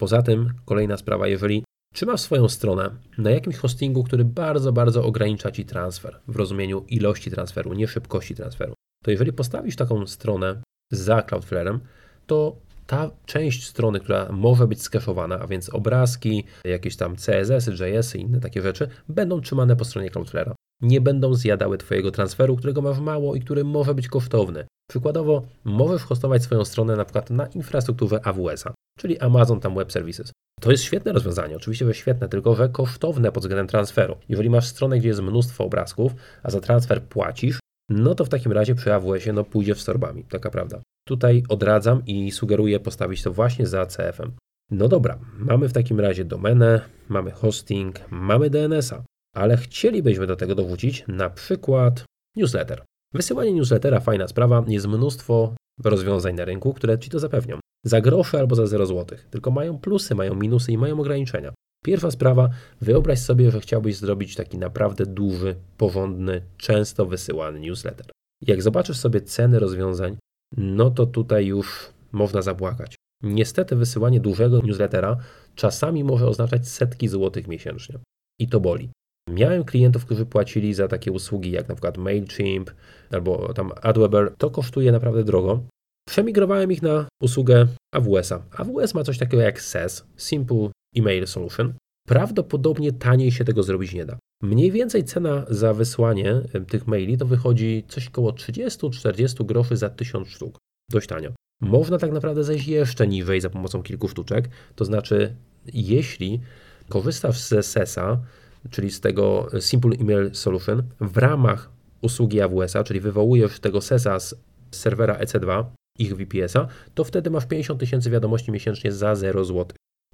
Poza 0.00 0.22
tym, 0.22 0.52
kolejna 0.64 0.96
sprawa, 0.96 1.28
jeżeli 1.28 1.64
Czy 1.96 2.06
masz 2.06 2.20
swoją 2.20 2.48
stronę 2.48 2.90
na 3.18 3.30
jakimś 3.30 3.56
hostingu, 3.56 4.04
który 4.04 4.24
bardzo, 4.24 4.72
bardzo 4.72 5.04
ogranicza 5.04 5.50
Ci 5.50 5.64
transfer 5.64 6.20
w 6.28 6.36
rozumieniu 6.36 6.84
ilości 6.88 7.30
transferu, 7.30 7.72
nie 7.74 7.88
szybkości 7.88 8.34
transferu? 8.34 8.74
To 9.04 9.10
jeżeli 9.10 9.32
postawisz 9.32 9.76
taką 9.76 10.06
stronę 10.06 10.62
za 10.92 11.20
Cloudflare'em, 11.20 11.78
to 12.26 12.56
ta 12.86 13.10
część 13.26 13.66
strony, 13.66 14.00
która 14.00 14.32
może 14.32 14.66
być 14.66 14.82
skeszowana, 14.82 15.38
a 15.38 15.46
więc 15.46 15.68
obrazki, 15.68 16.44
jakieś 16.64 16.96
tam 16.96 17.16
CSS, 17.16 17.80
JS 17.80 18.16
i 18.16 18.20
inne 18.20 18.40
takie 18.40 18.62
rzeczy, 18.62 18.88
będą 19.08 19.40
trzymane 19.40 19.76
po 19.76 19.84
stronie 19.84 20.10
Cloudflare'a. 20.10 20.54
Nie 20.82 21.00
będą 21.00 21.34
zjadały 21.34 21.78
Twojego 21.78 22.10
transferu, 22.10 22.56
którego 22.56 22.82
masz 22.82 23.00
mało 23.00 23.34
i 23.34 23.40
który 23.40 23.64
może 23.64 23.94
być 23.94 24.08
kosztowny. 24.08 24.66
Przykładowo, 24.90 25.42
możesz 25.64 26.02
hostować 26.02 26.42
swoją 26.42 26.64
stronę 26.64 26.96
na 26.96 27.04
przykład 27.04 27.30
na 27.30 27.46
infrastrukturze 27.46 28.26
AWS-a, 28.26 28.74
czyli 28.98 29.18
Amazon 29.18 29.60
tam 29.60 29.74
Web 29.74 29.92
Services. 29.92 30.32
To 30.60 30.70
jest 30.70 30.84
świetne 30.84 31.12
rozwiązanie, 31.12 31.56
oczywiście, 31.56 31.86
że 31.86 31.94
świetne, 31.94 32.28
tylko 32.28 32.54
że 32.54 32.68
kosztowne 32.68 33.32
pod 33.32 33.42
względem 33.42 33.66
transferu. 33.66 34.16
Jeżeli 34.28 34.50
masz 34.50 34.66
stronę, 34.66 34.98
gdzie 34.98 35.08
jest 35.08 35.22
mnóstwo 35.22 35.64
obrazków, 35.64 36.12
a 36.42 36.50
za 36.50 36.60
transfer 36.60 37.02
płacisz, 37.02 37.58
no 37.90 38.14
to 38.14 38.24
w 38.24 38.28
takim 38.28 38.52
razie 38.52 38.74
przy 38.74 38.94
AWS-ie 38.94 39.32
no, 39.32 39.44
pójdzie 39.44 39.74
z 39.74 39.84
torbami, 39.84 40.24
taka 40.24 40.50
prawda. 40.50 40.80
Tutaj 41.06 41.42
odradzam 41.48 42.02
i 42.06 42.30
sugeruję 42.30 42.80
postawić 42.80 43.22
to 43.22 43.32
właśnie 43.32 43.66
za 43.66 43.86
CF-em. 43.86 44.32
No 44.70 44.88
dobra, 44.88 45.18
mamy 45.38 45.68
w 45.68 45.72
takim 45.72 46.00
razie 46.00 46.24
domenę, 46.24 46.80
mamy 47.08 47.30
hosting, 47.30 48.00
mamy 48.10 48.50
DNS-a, 48.50 49.02
ale 49.36 49.56
chcielibyśmy 49.56 50.26
do 50.26 50.36
tego 50.36 50.54
dowrócić 50.54 51.04
na 51.08 51.30
przykład 51.30 52.04
newsletter. 52.36 52.84
Wysyłanie 53.14 53.52
newslettera 53.52 54.00
fajna 54.00 54.28
sprawa, 54.28 54.64
jest 54.68 54.86
mnóstwo 54.86 55.54
rozwiązań 55.84 56.34
na 56.34 56.44
rynku, 56.44 56.74
które 56.74 56.98
ci 56.98 57.10
to 57.10 57.18
zapewnią. 57.18 57.58
Za 57.84 58.00
grosze 58.00 58.38
albo 58.38 58.54
za 58.54 58.66
0 58.66 58.86
zł. 58.86 59.18
Tylko 59.30 59.50
mają 59.50 59.78
plusy, 59.78 60.14
mają 60.14 60.34
minusy 60.34 60.72
i 60.72 60.78
mają 60.78 61.00
ograniczenia. 61.00 61.52
Pierwsza 61.84 62.10
sprawa, 62.10 62.50
wyobraź 62.80 63.18
sobie, 63.18 63.50
że 63.50 63.60
chciałbyś 63.60 63.96
zrobić 63.96 64.34
taki 64.34 64.58
naprawdę 64.58 65.06
duży, 65.06 65.56
porządny, 65.76 66.42
często 66.56 67.06
wysyłany 67.06 67.60
newsletter. 67.60 68.06
Jak 68.46 68.62
zobaczysz 68.62 68.96
sobie 68.96 69.20
ceny 69.20 69.58
rozwiązań, 69.58 70.16
no 70.56 70.90
to 70.90 71.06
tutaj 71.06 71.46
już 71.46 71.88
można 72.12 72.42
zapłakać. 72.42 72.94
Niestety 73.22 73.76
wysyłanie 73.76 74.20
dużego 74.20 74.60
newslettera 74.62 75.16
czasami 75.54 76.04
może 76.04 76.28
oznaczać 76.28 76.68
setki 76.68 77.08
złotych 77.08 77.48
miesięcznie. 77.48 77.98
I 78.40 78.48
to 78.48 78.60
boli. 78.60 78.90
Miałem 79.30 79.64
klientów, 79.64 80.04
którzy 80.04 80.26
płacili 80.26 80.74
za 80.74 80.88
takie 80.88 81.12
usługi 81.12 81.50
jak 81.50 81.68
na 81.68 81.74
przykład 81.74 81.98
MailChimp 81.98 82.70
albo 83.10 83.52
tam 83.52 83.72
AdWeber. 83.82 84.34
To 84.38 84.50
kosztuje 84.50 84.92
naprawdę 84.92 85.24
drogo. 85.24 85.66
Przemigrowałem 86.08 86.72
ich 86.72 86.82
na 86.82 87.08
usługę 87.22 87.66
AWS-a. 87.94 88.42
AWS 88.56 88.94
ma 88.94 89.04
coś 89.04 89.18
takiego 89.18 89.42
jak 89.42 89.60
SES, 89.60 90.04
Simple 90.16 90.70
Email 90.96 91.26
Solution. 91.26 91.74
Prawdopodobnie 92.08 92.92
taniej 92.92 93.32
się 93.32 93.44
tego 93.44 93.62
zrobić 93.62 93.94
nie 93.94 94.04
da. 94.04 94.18
Mniej 94.42 94.72
więcej 94.72 95.04
cena 95.04 95.44
za 95.48 95.74
wysłanie 95.74 96.40
tych 96.68 96.86
maili 96.86 97.18
to 97.18 97.26
wychodzi 97.26 97.84
coś 97.88 98.08
około 98.08 98.30
30-40 98.30 99.46
groszy 99.46 99.76
za 99.76 99.90
1000 99.90 100.28
sztuk. 100.28 100.58
Dość 100.90 101.08
tanio. 101.08 101.32
Można 101.60 101.98
tak 101.98 102.12
naprawdę 102.12 102.44
zejść 102.44 102.68
jeszcze 102.68 103.06
niżej 103.06 103.40
za 103.40 103.50
pomocą 103.50 103.82
kilku 103.82 104.08
sztuczek. 104.08 104.48
To 104.74 104.84
znaczy, 104.84 105.36
jeśli 105.74 106.40
korzystasz 106.88 107.40
ze 107.40 107.62
SES-a, 107.62 108.20
czyli 108.70 108.90
z 108.90 109.00
tego 109.00 109.48
Simple 109.60 109.96
Email 110.00 110.34
Solution, 110.34 110.82
w 111.00 111.16
ramach 111.16 111.70
usługi 112.02 112.40
AWS-a, 112.40 112.84
czyli 112.84 113.00
wywołujesz 113.00 113.60
tego 113.60 113.80
SES-a 113.80 114.20
z 114.20 114.34
serwera 114.70 115.18
EC2, 115.18 115.64
ich 115.98 116.16
VPS-a, 116.16 116.68
to 116.94 117.04
wtedy 117.04 117.30
masz 117.30 117.46
50 117.46 117.80
tysięcy 117.80 118.10
wiadomości 118.10 118.50
miesięcznie 118.50 118.92
za 118.92 119.14
0 119.14 119.44
zł. 119.44 119.66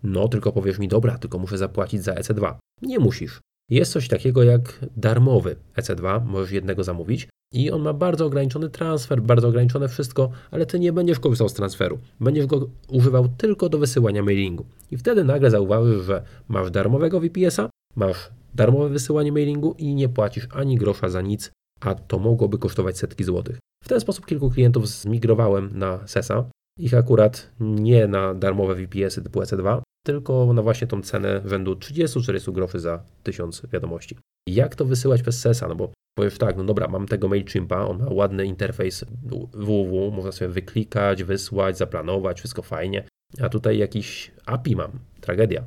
No, 0.02 0.28
tylko 0.28 0.52
powiesz 0.52 0.78
mi, 0.78 0.88
dobra, 0.88 1.18
tylko 1.18 1.38
muszę 1.38 1.58
zapłacić 1.58 2.02
za 2.02 2.14
EC2. 2.14 2.54
Nie 2.82 2.98
musisz. 2.98 3.40
Jest 3.70 3.92
coś 3.92 4.08
takiego 4.08 4.42
jak 4.42 4.78
darmowy 4.96 5.56
EC2, 5.76 6.24
możesz 6.26 6.50
jednego 6.52 6.84
zamówić 6.84 7.28
i 7.52 7.70
on 7.70 7.82
ma 7.82 7.92
bardzo 7.92 8.26
ograniczony 8.26 8.70
transfer, 8.70 9.22
bardzo 9.22 9.48
ograniczone 9.48 9.88
wszystko, 9.88 10.30
ale 10.50 10.66
ty 10.66 10.78
nie 10.78 10.92
będziesz 10.92 11.20
korzystał 11.20 11.48
z 11.48 11.54
transferu. 11.54 11.98
Będziesz 12.20 12.46
go 12.46 12.68
używał 12.88 13.28
tylko 13.28 13.68
do 13.68 13.78
wysyłania 13.78 14.22
mailingu. 14.22 14.64
I 14.90 14.96
wtedy 14.96 15.24
nagle 15.24 15.50
zauważysz, 15.50 16.04
że 16.04 16.22
masz 16.48 16.70
darmowego 16.70 17.20
VPS-a, 17.20 17.70
masz 17.96 18.30
darmowe 18.54 18.88
wysyłanie 18.88 19.32
mailingu 19.32 19.74
i 19.78 19.94
nie 19.94 20.08
płacisz 20.08 20.48
ani 20.50 20.76
grosza 20.76 21.08
za 21.08 21.22
nic, 21.22 21.50
a 21.80 21.94
to 21.94 22.18
mogłoby 22.18 22.58
kosztować 22.58 22.98
setki 22.98 23.24
złotych. 23.24 23.58
W 23.84 23.88
ten 23.88 24.00
sposób 24.00 24.26
kilku 24.26 24.50
klientów 24.50 24.88
zmigrowałem 24.88 25.70
na 25.74 26.06
SESA. 26.06 26.44
Ich 26.78 26.94
akurat 26.94 27.50
nie 27.60 28.06
na 28.06 28.34
darmowe 28.34 28.74
VPS-y 28.74 29.22
typu 29.22 29.40
EC2, 29.40 29.82
tylko 30.06 30.52
na 30.52 30.62
właśnie 30.62 30.86
tą 30.86 31.02
cenę 31.02 31.42
rzędu 31.44 31.72
30-40 31.74 32.52
groszy 32.52 32.80
za 32.80 33.04
1000 33.22 33.62
wiadomości. 33.72 34.18
Jak 34.48 34.76
to 34.76 34.84
wysyłać 34.84 35.22
przez 35.22 35.40
SESA? 35.40 35.68
No 35.68 35.74
bo 35.74 35.92
powiesz 36.18 36.38
tak, 36.38 36.56
no 36.56 36.64
dobra, 36.64 36.88
mam 36.88 37.06
tego 37.06 37.28
MailChimpa, 37.28 37.86
on 37.86 37.98
ma 37.98 38.06
ładny 38.10 38.46
interfejs 38.46 39.04
www, 39.52 40.10
można 40.10 40.32
sobie 40.32 40.48
wyklikać, 40.48 41.24
wysłać, 41.24 41.78
zaplanować, 41.78 42.38
wszystko 42.38 42.62
fajnie, 42.62 43.04
a 43.40 43.48
tutaj 43.48 43.78
jakiś 43.78 44.32
API 44.46 44.76
mam, 44.76 44.90
tragedia. 45.20 45.64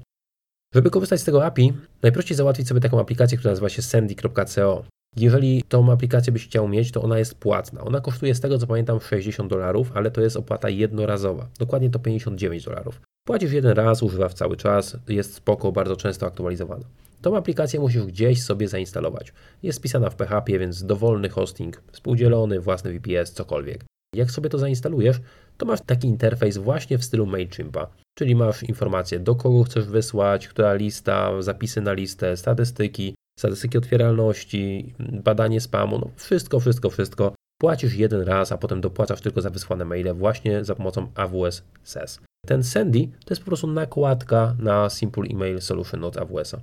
Żeby 0.75 0.89
korzystać 0.89 1.21
z 1.21 1.23
tego 1.23 1.45
API, 1.45 1.73
najprościej 2.01 2.37
załatwić 2.37 2.67
sobie 2.67 2.81
taką 2.81 2.99
aplikację, 2.99 3.37
która 3.37 3.51
nazywa 3.51 3.69
się 3.69 3.81
sandy.co. 3.81 4.83
Jeżeli 5.17 5.63
tą 5.63 5.91
aplikację 5.91 6.33
byś 6.33 6.45
chciał 6.45 6.67
mieć, 6.67 6.91
to 6.91 7.01
ona 7.01 7.19
jest 7.19 7.35
płatna. 7.35 7.81
Ona 7.81 8.01
kosztuje 8.01 8.35
z 8.35 8.39
tego 8.39 8.57
co 8.57 8.67
pamiętam 8.67 8.99
60 8.99 9.49
dolarów, 9.49 9.91
ale 9.93 10.11
to 10.11 10.21
jest 10.21 10.37
opłata 10.37 10.69
jednorazowa. 10.69 11.47
Dokładnie 11.59 11.89
to 11.89 11.99
59 11.99 12.63
dolarów. 12.63 13.01
Płacisz 13.27 13.51
jeden 13.51 13.71
raz, 13.71 14.03
używasz 14.03 14.33
cały 14.33 14.57
czas, 14.57 14.97
jest 15.07 15.33
spoko, 15.33 15.71
bardzo 15.71 15.95
często 15.95 16.25
aktualizowana. 16.25 16.85
Tą 17.21 17.37
aplikację 17.37 17.79
musisz 17.79 18.05
gdzieś 18.05 18.43
sobie 18.43 18.67
zainstalować. 18.67 19.33
Jest 19.63 19.77
spisana 19.77 20.09
w 20.09 20.15
PHP, 20.15 20.59
więc 20.59 20.85
dowolny 20.85 21.29
hosting, 21.29 21.83
współdzielony, 21.91 22.59
własny 22.59 22.99
VPS, 22.99 23.31
cokolwiek. 23.31 23.85
Jak 24.15 24.31
sobie 24.31 24.49
to 24.49 24.57
zainstalujesz, 24.57 25.21
to 25.57 25.65
masz 25.65 25.79
taki 25.85 26.07
interfejs 26.07 26.57
właśnie 26.57 26.97
w 26.97 27.03
stylu 27.03 27.25
MailChimpa, 27.25 27.87
czyli 28.17 28.35
masz 28.35 28.63
informacje, 28.63 29.19
do 29.19 29.35
kogo 29.35 29.63
chcesz 29.63 29.85
wysłać, 29.85 30.47
która 30.47 30.73
lista, 30.73 31.41
zapisy 31.41 31.81
na 31.81 31.93
listę, 31.93 32.37
statystyki, 32.37 33.15
statystyki 33.39 33.77
otwieralności, 33.77 34.93
badanie 34.99 35.61
spamu, 35.61 35.99
no 35.99 36.09
wszystko, 36.15 36.59
wszystko, 36.59 36.89
wszystko. 36.89 37.35
Płacisz 37.61 37.93
jeden 37.93 38.21
raz, 38.21 38.51
a 38.51 38.57
potem 38.57 38.81
dopłacasz 38.81 39.21
tylko 39.21 39.41
za 39.41 39.49
wysłane 39.49 39.85
maile 39.85 40.13
właśnie 40.13 40.63
za 40.63 40.75
pomocą 40.75 41.07
AWS 41.15 41.63
SES. 41.83 42.19
Ten 42.45 42.63
Sandy 42.63 43.07
to 43.25 43.29
jest 43.29 43.41
po 43.41 43.47
prostu 43.47 43.67
nakładka 43.67 44.55
na 44.59 44.89
Simple 44.89 45.29
Email 45.29 45.61
Solution 45.61 46.03
od 46.03 46.17
AWS-a. 46.17 46.59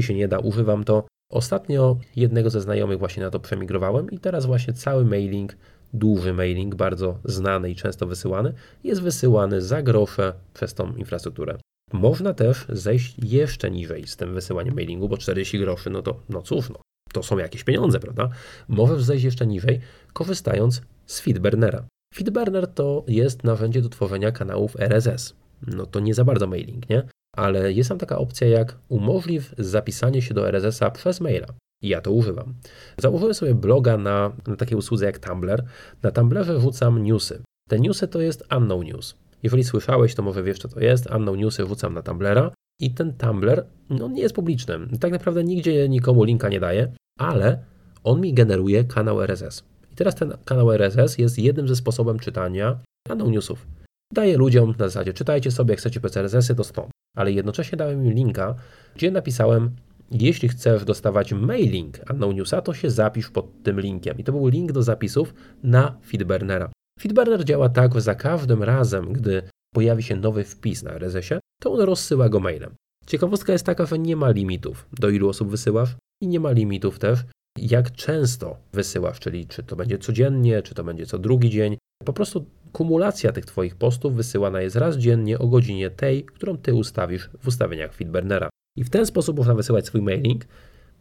Się 0.00 0.14
nie 0.14 0.28
da, 0.28 0.38
używam 0.38 0.84
to. 0.84 1.06
Ostatnio 1.32 1.96
jednego 2.16 2.50
ze 2.50 2.60
znajomych 2.60 2.98
właśnie 2.98 3.22
na 3.22 3.30
to 3.30 3.40
przemigrowałem 3.40 4.10
i 4.10 4.18
teraz 4.18 4.46
właśnie 4.46 4.74
cały 4.74 5.04
mailing, 5.04 5.56
duży 5.98 6.32
mailing, 6.32 6.74
bardzo 6.74 7.18
znany 7.24 7.70
i 7.70 7.74
często 7.74 8.06
wysyłany, 8.06 8.52
jest 8.84 9.02
wysyłany 9.02 9.62
za 9.62 9.82
grosze 9.82 10.32
przez 10.54 10.74
tą 10.74 10.96
infrastrukturę. 10.96 11.58
Można 11.92 12.34
też 12.34 12.66
zejść 12.68 13.16
jeszcze 13.22 13.70
niżej 13.70 14.06
z 14.06 14.16
tym 14.16 14.34
wysyłaniem 14.34 14.74
mailingu, 14.74 15.08
bo 15.08 15.16
40 15.16 15.58
groszy, 15.58 15.90
no 15.90 16.02
to 16.02 16.20
no 16.28 16.42
cóż, 16.42 16.70
no, 16.70 16.80
to 17.12 17.22
są 17.22 17.38
jakieś 17.38 17.64
pieniądze, 17.64 18.00
prawda? 18.00 18.30
Możesz 18.68 19.02
zejść 19.02 19.24
jeszcze 19.24 19.46
niżej, 19.46 19.80
korzystając 20.12 20.82
z 21.06 21.20
Feedburnera. 21.20 21.86
Feedburner 22.14 22.66
to 22.66 23.04
jest 23.08 23.44
narzędzie 23.44 23.82
do 23.82 23.88
tworzenia 23.88 24.32
kanałów 24.32 24.76
RSS. 24.80 25.34
No 25.66 25.86
to 25.86 26.00
nie 26.00 26.14
za 26.14 26.24
bardzo 26.24 26.46
mailing, 26.46 26.88
nie? 26.88 27.02
Ale 27.36 27.72
jest 27.72 27.88
tam 27.88 27.98
taka 27.98 28.18
opcja 28.18 28.48
jak 28.48 28.78
umożliw 28.88 29.54
zapisanie 29.58 30.22
się 30.22 30.34
do 30.34 30.48
RSS-a 30.48 30.90
przez 30.90 31.20
maila. 31.20 31.46
Ja 31.82 32.00
to 32.00 32.12
używam. 32.12 32.54
Założyłem 32.98 33.34
sobie 33.34 33.54
bloga 33.54 33.96
na, 33.96 34.32
na 34.46 34.56
takiej 34.56 34.78
usłudze 34.78 35.06
jak 35.06 35.18
Tumblr. 35.18 35.64
Na 36.02 36.10
Tumblrze 36.10 36.60
rzucam 36.60 37.02
newsy. 37.02 37.42
Te 37.68 37.80
newsy 37.80 38.08
to 38.08 38.20
jest 38.20 38.44
Unknown 38.56 38.84
News. 38.84 39.14
Jeżeli 39.42 39.64
słyszałeś, 39.64 40.14
to 40.14 40.22
może 40.22 40.42
wiesz, 40.42 40.58
co 40.58 40.68
to 40.68 40.80
jest. 40.80 41.10
Unknown 41.10 41.38
Newsy 41.38 41.66
rzucam 41.66 41.94
na 41.94 42.02
Tumblera 42.02 42.50
i 42.80 42.90
ten 42.90 43.12
Tumblr 43.12 43.64
no, 43.90 44.08
nie 44.08 44.22
jest 44.22 44.34
publiczny. 44.34 44.78
Tak 45.00 45.12
naprawdę 45.12 45.44
nigdzie 45.44 45.88
nikomu 45.88 46.24
linka 46.24 46.48
nie 46.48 46.60
daje, 46.60 46.92
ale 47.18 47.58
on 48.04 48.20
mi 48.20 48.34
generuje 48.34 48.84
kanał 48.84 49.22
RSS. 49.22 49.64
I 49.92 49.96
teraz 49.96 50.14
ten 50.14 50.32
kanał 50.44 50.72
RSS 50.72 51.18
jest 51.18 51.38
jednym 51.38 51.68
ze 51.68 51.76
sposobem 51.76 52.18
czytania 52.18 52.78
kanał 53.08 53.30
newsów. 53.30 53.66
Daję 54.12 54.36
ludziom 54.36 54.74
na 54.78 54.88
zasadzie, 54.88 55.12
czytajcie 55.12 55.50
sobie, 55.50 55.72
jak 55.72 55.80
chcecie 55.80 56.00
przez 56.00 56.16
RSS-y, 56.16 56.54
to 56.54 56.64
stąd. 56.64 56.90
Ale 57.16 57.32
jednocześnie 57.32 57.78
dałem 57.78 58.06
im 58.06 58.12
linka, 58.12 58.54
gdzie 58.94 59.10
napisałem, 59.10 59.70
jeśli 60.10 60.48
chcesz 60.48 60.84
dostawać 60.84 61.32
mailing 61.32 61.98
Unknown 62.10 62.36
Newsa, 62.36 62.62
to 62.62 62.74
się 62.74 62.90
zapisz 62.90 63.30
pod 63.30 63.62
tym 63.62 63.80
linkiem. 63.80 64.18
I 64.18 64.24
to 64.24 64.32
był 64.32 64.48
link 64.48 64.72
do 64.72 64.82
zapisów 64.82 65.34
na 65.62 65.98
Feedburnera. 66.06 66.70
Feedburner 67.00 67.44
działa 67.44 67.68
tak, 67.68 67.94
że 67.94 68.00
za 68.00 68.14
każdym 68.14 68.62
razem, 68.62 69.12
gdy 69.12 69.42
pojawi 69.74 70.02
się 70.02 70.16
nowy 70.16 70.44
wpis 70.44 70.82
na 70.82 70.90
RSS-ie, 70.90 71.40
to 71.60 71.72
on 71.72 71.80
rozsyła 71.80 72.28
go 72.28 72.40
mailem. 72.40 72.74
Ciekawostka 73.06 73.52
jest 73.52 73.66
taka, 73.66 73.86
że 73.86 73.98
nie 73.98 74.16
ma 74.16 74.30
limitów, 74.30 74.88
do 74.98 75.08
ilu 75.08 75.28
osób 75.28 75.50
wysyłasz 75.50 75.96
i 76.22 76.28
nie 76.28 76.40
ma 76.40 76.50
limitów 76.50 76.98
też, 76.98 77.24
jak 77.58 77.92
często 77.92 78.56
wysyłasz, 78.72 79.20
czyli 79.20 79.46
czy 79.46 79.62
to 79.62 79.76
będzie 79.76 79.98
codziennie, 79.98 80.62
czy 80.62 80.74
to 80.74 80.84
będzie 80.84 81.06
co 81.06 81.18
drugi 81.18 81.50
dzień. 81.50 81.76
Po 82.04 82.12
prostu 82.12 82.46
kumulacja 82.72 83.32
tych 83.32 83.46
Twoich 83.46 83.76
postów 83.76 84.14
wysyłana 84.14 84.60
jest 84.60 84.76
raz 84.76 84.96
dziennie 84.96 85.38
o 85.38 85.46
godzinie 85.46 85.90
tej, 85.90 86.24
którą 86.24 86.56
Ty 86.56 86.74
ustawisz 86.74 87.30
w 87.42 87.48
ustawieniach 87.48 87.94
Feedburnera. 87.94 88.48
I 88.76 88.84
w 88.84 88.90
ten 88.90 89.06
sposób 89.06 89.36
można 89.36 89.54
wysyłać 89.54 89.86
swój 89.86 90.02
mailing, 90.02 90.44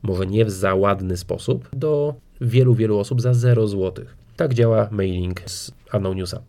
może 0.04 0.26
nie 0.26 0.46
w 0.46 0.52
za 0.52 0.76
ładny 0.76 1.18
sposób, 1.18 1.70
do 1.74 2.16
wielu, 2.42 2.76
wielu 2.76 3.00
osób 3.00 3.22
za 3.22 3.34
0 3.34 3.68
zł. 3.68 4.06
Tak 4.36 4.54
działa 4.54 4.88
mailing 4.92 5.50
z 5.50 5.72
Newsa. 6.16 6.42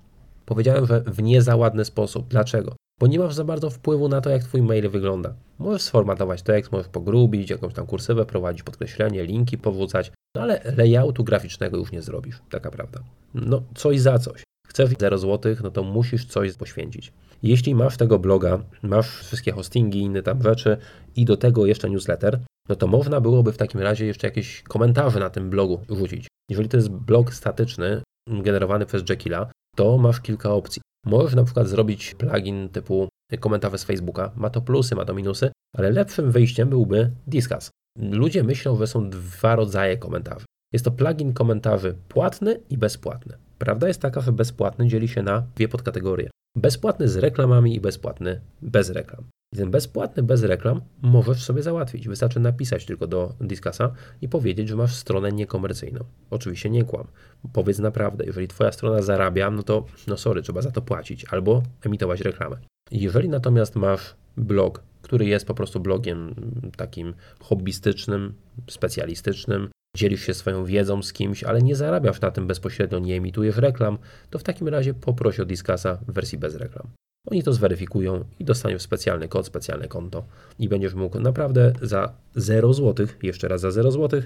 Powiedziałem, 0.46 0.86
że 0.86 1.00
w 1.00 1.22
nie 1.22 1.42
za 1.42 1.56
ładny 1.56 1.84
sposób. 1.84 2.28
Dlaczego? 2.28 2.76
Bo 3.00 3.06
nie 3.06 3.18
masz 3.18 3.34
za 3.34 3.44
bardzo 3.44 3.70
wpływu 3.70 4.08
na 4.08 4.20
to, 4.20 4.30
jak 4.30 4.44
Twój 4.44 4.62
mail 4.62 4.90
wygląda. 4.90 5.34
Możesz 5.58 5.82
sformatować 5.82 6.42
tekst, 6.42 6.72
możesz 6.72 6.88
pogrubić, 6.88 7.50
jakąś 7.50 7.74
tam 7.74 7.86
kursywę 7.86 8.26
prowadzić, 8.26 8.62
podkreślenie, 8.62 9.24
linki 9.24 9.58
powrzucać, 9.58 10.12
no 10.36 10.42
ale 10.42 10.60
layoutu 10.76 11.24
graficznego 11.24 11.76
już 11.76 11.92
nie 11.92 12.02
zrobisz, 12.02 12.42
taka 12.50 12.70
prawda. 12.70 13.00
No, 13.34 13.62
coś 13.74 14.00
za 14.00 14.18
coś. 14.18 14.42
Chcesz 14.68 14.90
0 15.00 15.18
zł, 15.18 15.56
no 15.62 15.70
to 15.70 15.82
musisz 15.82 16.24
coś 16.24 16.52
poświęcić. 16.52 17.12
Jeśli 17.46 17.74
masz 17.74 17.96
tego 17.96 18.18
bloga, 18.18 18.58
masz 18.82 19.18
wszystkie 19.18 19.52
hostingi, 19.52 20.00
inne 20.00 20.22
tam 20.22 20.42
rzeczy 20.42 20.76
i 21.16 21.24
do 21.24 21.36
tego 21.36 21.66
jeszcze 21.66 21.90
newsletter, 21.90 22.40
no 22.68 22.76
to 22.76 22.86
można 22.86 23.20
byłoby 23.20 23.52
w 23.52 23.56
takim 23.56 23.80
razie 23.80 24.06
jeszcze 24.06 24.26
jakieś 24.26 24.62
komentarze 24.62 25.20
na 25.20 25.30
tym 25.30 25.50
blogu 25.50 25.80
rzucić. 25.88 26.28
Jeżeli 26.50 26.68
to 26.68 26.76
jest 26.76 26.90
blog 26.90 27.34
statyczny, 27.34 28.02
generowany 28.28 28.86
przez 28.86 29.08
Jekylla, 29.08 29.50
to 29.76 29.98
masz 29.98 30.20
kilka 30.20 30.50
opcji. 30.50 30.82
Możesz 31.06 31.34
na 31.34 31.44
przykład 31.44 31.68
zrobić 31.68 32.14
plugin 32.14 32.68
typu 32.68 33.08
komentarze 33.40 33.78
z 33.78 33.84
Facebooka. 33.84 34.30
Ma 34.36 34.50
to 34.50 34.60
plusy, 34.60 34.94
ma 34.94 35.04
to 35.04 35.14
minusy, 35.14 35.50
ale 35.76 35.90
lepszym 35.90 36.30
wyjściem 36.30 36.68
byłby 36.68 37.10
Discuss. 37.26 37.70
Ludzie 37.98 38.42
myślą, 38.42 38.76
że 38.76 38.86
są 38.86 39.10
dwa 39.10 39.56
rodzaje 39.56 39.96
komentarzy. 39.96 40.44
Jest 40.72 40.84
to 40.84 40.90
plugin 40.90 41.32
komentarzy 41.32 41.96
płatny 42.08 42.60
i 42.70 42.78
bezpłatny. 42.78 43.36
Prawda 43.58 43.88
jest 43.88 44.00
taka, 44.00 44.20
że 44.20 44.32
bezpłatny 44.32 44.88
dzieli 44.88 45.08
się 45.08 45.22
na 45.22 45.46
dwie 45.56 45.68
podkategorie. 45.68 46.30
Bezpłatny 46.56 47.08
z 47.08 47.16
reklamami 47.16 47.74
i 47.74 47.80
bezpłatny 47.80 48.40
bez 48.62 48.90
reklam. 48.90 49.24
Ten 49.56 49.70
bezpłatny 49.70 50.22
bez 50.22 50.42
reklam 50.42 50.80
możesz 51.02 51.44
sobie 51.44 51.62
załatwić. 51.62 52.08
Wystarczy 52.08 52.40
napisać 52.40 52.86
tylko 52.86 53.06
do 53.06 53.34
Discasa 53.40 53.92
i 54.22 54.28
powiedzieć, 54.28 54.68
że 54.68 54.76
masz 54.76 54.94
stronę 54.94 55.32
niekomercyjną. 55.32 56.04
Oczywiście 56.30 56.70
nie 56.70 56.84
kłam. 56.84 57.06
Powiedz 57.52 57.78
naprawdę, 57.78 58.24
jeżeli 58.24 58.48
twoja 58.48 58.72
strona 58.72 59.02
zarabia, 59.02 59.50
no 59.50 59.62
to 59.62 59.84
no 60.06 60.16
sorry, 60.16 60.42
trzeba 60.42 60.62
za 60.62 60.70
to 60.70 60.82
płacić 60.82 61.24
albo 61.24 61.62
emitować 61.86 62.20
reklamę. 62.20 62.56
Jeżeli 62.90 63.28
natomiast 63.28 63.76
masz 63.76 64.14
blog, 64.36 64.82
który 65.02 65.26
jest 65.26 65.46
po 65.46 65.54
prostu 65.54 65.80
blogiem 65.80 66.34
takim 66.76 67.14
hobbystycznym, 67.40 68.34
specjalistycznym, 68.70 69.68
dzielisz 69.96 70.22
się 70.22 70.34
swoją 70.34 70.64
wiedzą 70.64 71.02
z 71.02 71.12
kimś, 71.12 71.44
ale 71.44 71.62
nie 71.62 71.76
zarabiasz 71.76 72.20
na 72.20 72.30
tym 72.30 72.46
bezpośrednio, 72.46 72.98
nie 72.98 73.16
emitujesz 73.16 73.56
reklam, 73.56 73.98
to 74.30 74.38
w 74.38 74.42
takim 74.42 74.68
razie 74.68 74.94
poproś 74.94 75.40
o 75.40 75.44
Discasa 75.44 75.98
w 76.08 76.12
wersji 76.12 76.38
bez 76.38 76.54
reklam. 76.54 76.86
Oni 77.30 77.42
to 77.42 77.52
zweryfikują 77.52 78.24
i 78.38 78.44
dostaniesz 78.44 78.82
specjalny 78.82 79.28
kod, 79.28 79.46
specjalne 79.46 79.88
konto 79.88 80.24
i 80.58 80.68
będziesz 80.68 80.94
mógł 80.94 81.20
naprawdę 81.20 81.72
za 81.82 82.12
0 82.34 82.74
zł, 82.74 83.06
jeszcze 83.22 83.48
raz 83.48 83.60
za 83.60 83.70
0 83.70 83.90
zł, 83.90 84.22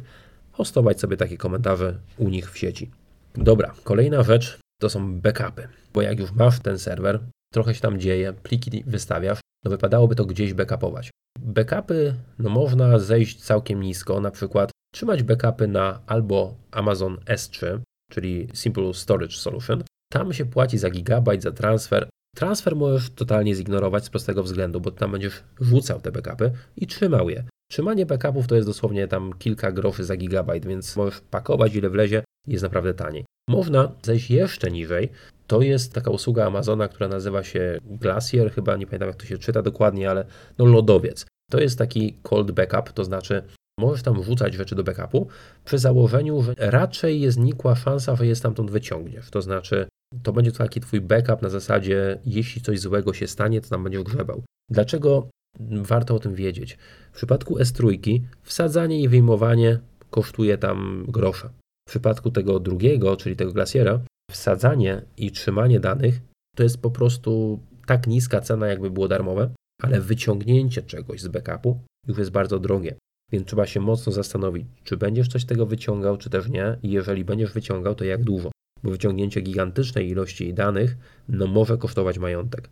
hostować 0.52 1.00
sobie 1.00 1.16
takie 1.16 1.36
komentarze 1.36 1.98
u 2.18 2.28
nich 2.28 2.50
w 2.50 2.58
sieci. 2.58 2.90
Dobra, 3.34 3.74
kolejna 3.84 4.22
rzecz 4.22 4.58
to 4.80 4.90
są 4.90 5.20
backupy, 5.20 5.68
bo 5.94 6.02
jak 6.02 6.20
już 6.20 6.32
masz 6.32 6.60
ten 6.60 6.78
serwer, 6.78 7.20
trochę 7.52 7.74
się 7.74 7.80
tam 7.80 8.00
dzieje, 8.00 8.32
pliki 8.32 8.84
wystawiasz, 8.86 9.40
no 9.64 9.70
wypadałoby 9.70 10.14
to 10.14 10.24
gdzieś 10.24 10.54
backupować. 10.54 11.10
Backupy, 11.38 12.14
no 12.38 12.50
można 12.50 12.98
zejść 12.98 13.42
całkiem 13.42 13.80
nisko, 13.80 14.20
na 14.20 14.30
przykład 14.30 14.70
trzymać 14.94 15.22
backupy 15.22 15.68
na 15.68 16.00
albo 16.06 16.54
Amazon 16.70 17.16
S3, 17.16 17.78
czyli 18.10 18.48
Simple 18.54 18.94
Storage 18.94 19.36
Solution. 19.36 19.82
Tam 20.12 20.32
się 20.32 20.44
płaci 20.44 20.78
za 20.78 20.90
gigabajt, 20.90 21.42
za 21.42 21.52
transfer. 21.52 22.08
Transfer 22.36 22.76
możesz 22.76 23.10
totalnie 23.10 23.54
zignorować 23.54 24.04
z 24.04 24.10
prostego 24.10 24.42
względu, 24.42 24.80
bo 24.80 24.90
tam 24.90 25.12
będziesz 25.12 25.42
rzucał 25.60 26.00
te 26.00 26.12
backupy 26.12 26.52
i 26.76 26.86
trzymał 26.86 27.30
je. 27.30 27.44
Trzymanie 27.70 28.06
backupów 28.06 28.46
to 28.46 28.54
jest 28.54 28.68
dosłownie 28.68 29.08
tam 29.08 29.32
kilka 29.38 29.72
groszy 29.72 30.04
za 30.04 30.16
gigabajt, 30.16 30.66
więc 30.66 30.96
możesz 30.96 31.20
pakować 31.20 31.74
ile 31.74 31.90
wlezie, 31.90 32.24
jest 32.46 32.62
naprawdę 32.62 32.94
taniej. 32.94 33.24
Można 33.48 33.92
zejść 34.02 34.30
jeszcze 34.30 34.70
niżej. 34.70 35.08
To 35.46 35.62
jest 35.62 35.92
taka 35.92 36.10
usługa 36.10 36.46
Amazona, 36.46 36.88
która 36.88 37.08
nazywa 37.08 37.42
się 37.42 37.78
Glacier, 37.84 38.52
chyba 38.52 38.76
nie 38.76 38.86
pamiętam 38.86 39.08
jak 39.08 39.16
to 39.16 39.26
się 39.26 39.38
czyta 39.38 39.62
dokładnie, 39.62 40.10
ale 40.10 40.24
no 40.58 40.64
lodowiec. 40.64 41.26
To 41.50 41.60
jest 41.60 41.78
taki 41.78 42.18
cold 42.22 42.50
backup, 42.50 42.92
to 42.92 43.04
znaczy 43.04 43.42
możesz 43.80 44.02
tam 44.02 44.20
wrzucać 44.20 44.54
rzeczy 44.54 44.74
do 44.74 44.84
backupu 44.84 45.28
przy 45.64 45.78
założeniu, 45.78 46.42
że 46.42 46.54
raczej 46.58 47.20
jest 47.20 47.38
nikła 47.38 47.74
szansa, 47.74 48.16
że 48.16 48.26
je 48.26 48.36
stamtąd 48.36 48.70
wyciągniesz. 48.70 49.30
To 49.30 49.42
znaczy 49.42 49.86
to 50.22 50.32
będzie 50.32 50.52
taki 50.52 50.80
twój 50.80 51.00
backup 51.00 51.42
na 51.42 51.48
zasadzie, 51.48 52.18
jeśli 52.24 52.62
coś 52.62 52.80
złego 52.80 53.12
się 53.12 53.26
stanie, 53.26 53.60
to 53.60 53.68
tam 53.68 53.84
będziesz 53.84 54.02
grzebał. 54.02 54.42
Dlaczego 54.70 55.28
warto 55.60 56.14
o 56.14 56.18
tym 56.18 56.34
wiedzieć? 56.34 56.78
W 57.12 57.16
przypadku 57.16 57.58
S3 57.58 58.20
wsadzanie 58.42 59.00
i 59.02 59.08
wyjmowanie 59.08 59.78
kosztuje 60.10 60.58
tam 60.58 61.04
grosze. 61.08 61.50
W 61.88 61.90
przypadku 61.90 62.30
tego 62.30 62.60
drugiego, 62.60 63.16
czyli 63.16 63.36
tego 63.36 63.52
Glaciera, 63.52 64.00
wsadzanie 64.30 65.02
i 65.16 65.30
trzymanie 65.30 65.80
danych 65.80 66.20
to 66.56 66.62
jest 66.62 66.82
po 66.82 66.90
prostu 66.90 67.60
tak 67.86 68.06
niska 68.06 68.40
cena, 68.40 68.66
jakby 68.66 68.90
było 68.90 69.08
darmowe, 69.08 69.50
ale 69.82 70.00
wyciągnięcie 70.00 70.82
czegoś 70.82 71.20
z 71.20 71.28
backupu 71.28 71.80
już 72.08 72.18
jest 72.18 72.30
bardzo 72.30 72.58
drogie. 72.58 72.96
Więc 73.32 73.46
trzeba 73.46 73.66
się 73.66 73.80
mocno 73.80 74.12
zastanowić, 74.12 74.66
czy 74.84 74.96
będziesz 74.96 75.28
coś 75.28 75.44
tego 75.44 75.66
wyciągał, 75.66 76.16
czy 76.16 76.30
też 76.30 76.48
nie, 76.48 76.76
i 76.82 76.90
jeżeli 76.90 77.24
będziesz 77.24 77.52
wyciągał, 77.52 77.94
to 77.94 78.04
jak 78.04 78.24
dużo. 78.24 78.50
Bo 78.82 78.90
wyciągnięcie 78.90 79.40
gigantycznej 79.40 80.08
ilości 80.08 80.54
danych 80.54 80.96
no, 81.28 81.46
może 81.46 81.78
kosztować 81.78 82.18
majątek. 82.18 82.70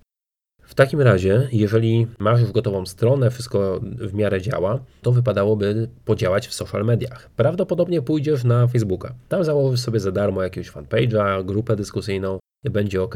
W 0.63 0.75
takim 0.75 1.01
razie, 1.01 1.49
jeżeli 1.53 2.07
masz 2.19 2.41
już 2.41 2.53
gotową 2.53 2.87
stronę, 2.87 3.31
wszystko 3.31 3.81
w 3.83 4.15
miarę 4.15 4.41
działa, 4.41 4.79
to 5.03 5.13
wypadałoby 5.13 5.89
podziałać 6.05 6.49
w 6.49 6.55
social 6.55 6.85
mediach. 6.85 7.31
Prawdopodobnie 7.37 8.03
pójdziesz 8.03 8.45
na 8.45 8.67
Facebooka. 8.67 9.15
Tam 9.29 9.45
założysz 9.45 9.81
sobie 9.81 10.01
za 10.01 10.13
darmo 10.13 10.43
jakiegoś 10.43 10.71
fanpage'a, 10.71 11.45
grupę 11.45 11.77
dyskusyjną 11.77 12.39
będzie 12.65 13.03
ok, 13.03 13.15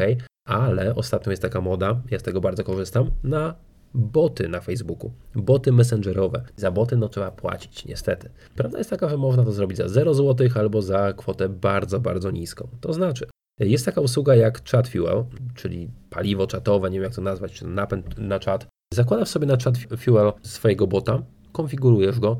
ale 0.49 0.95
ostatnio 0.95 1.31
jest 1.31 1.43
taka 1.43 1.61
moda, 1.61 2.01
ja 2.11 2.19
z 2.19 2.23
tego 2.23 2.41
bardzo 2.41 2.65
korzystam, 2.65 3.11
na 3.25 3.55
boty 3.95 4.49
na 4.49 4.61
Facebooku, 4.61 5.13
boty 5.35 5.73
messengerowe. 5.73 6.43
Za 6.57 6.71
boty 6.71 6.97
no 6.97 7.09
trzeba 7.09 7.31
płacić, 7.31 7.85
niestety. 7.85 8.31
Prawda 8.57 8.79
jest 8.79 8.91
taka, 8.91 9.09
że 9.09 9.17
można 9.17 9.45
to 9.45 9.53
zrobić 9.53 9.79
za 9.79 9.89
0 9.89 10.15
zł 10.15 10.49
albo 10.55 10.83
za 10.83 11.13
kwotę 11.13 11.49
bardzo, 11.49 12.01
bardzo 12.01 12.31
niską. 12.31 12.69
To 12.81 12.93
znaczy, 12.93 13.27
jest 13.61 13.85
taka 13.85 14.01
usługa 14.01 14.35
jak 14.35 14.71
Chat 14.71 14.89
Fuel, 14.89 15.25
czyli 15.55 15.89
paliwo 16.11 16.47
czatowe, 16.47 16.91
nie 16.91 16.97
wiem 16.99 17.05
jak 17.05 17.15
to 17.15 17.23
nazwać, 17.23 17.53
czy 17.53 17.67
napęd 17.67 18.19
na 18.19 18.39
czat. 18.39 18.67
Zakładasz 18.95 19.29
sobie 19.29 19.47
na 19.47 19.57
Chat 19.57 19.79
Fuel 19.79 20.33
swojego 20.43 20.87
bota, 20.87 21.23
konfigurujesz 21.53 22.21
go, 22.21 22.37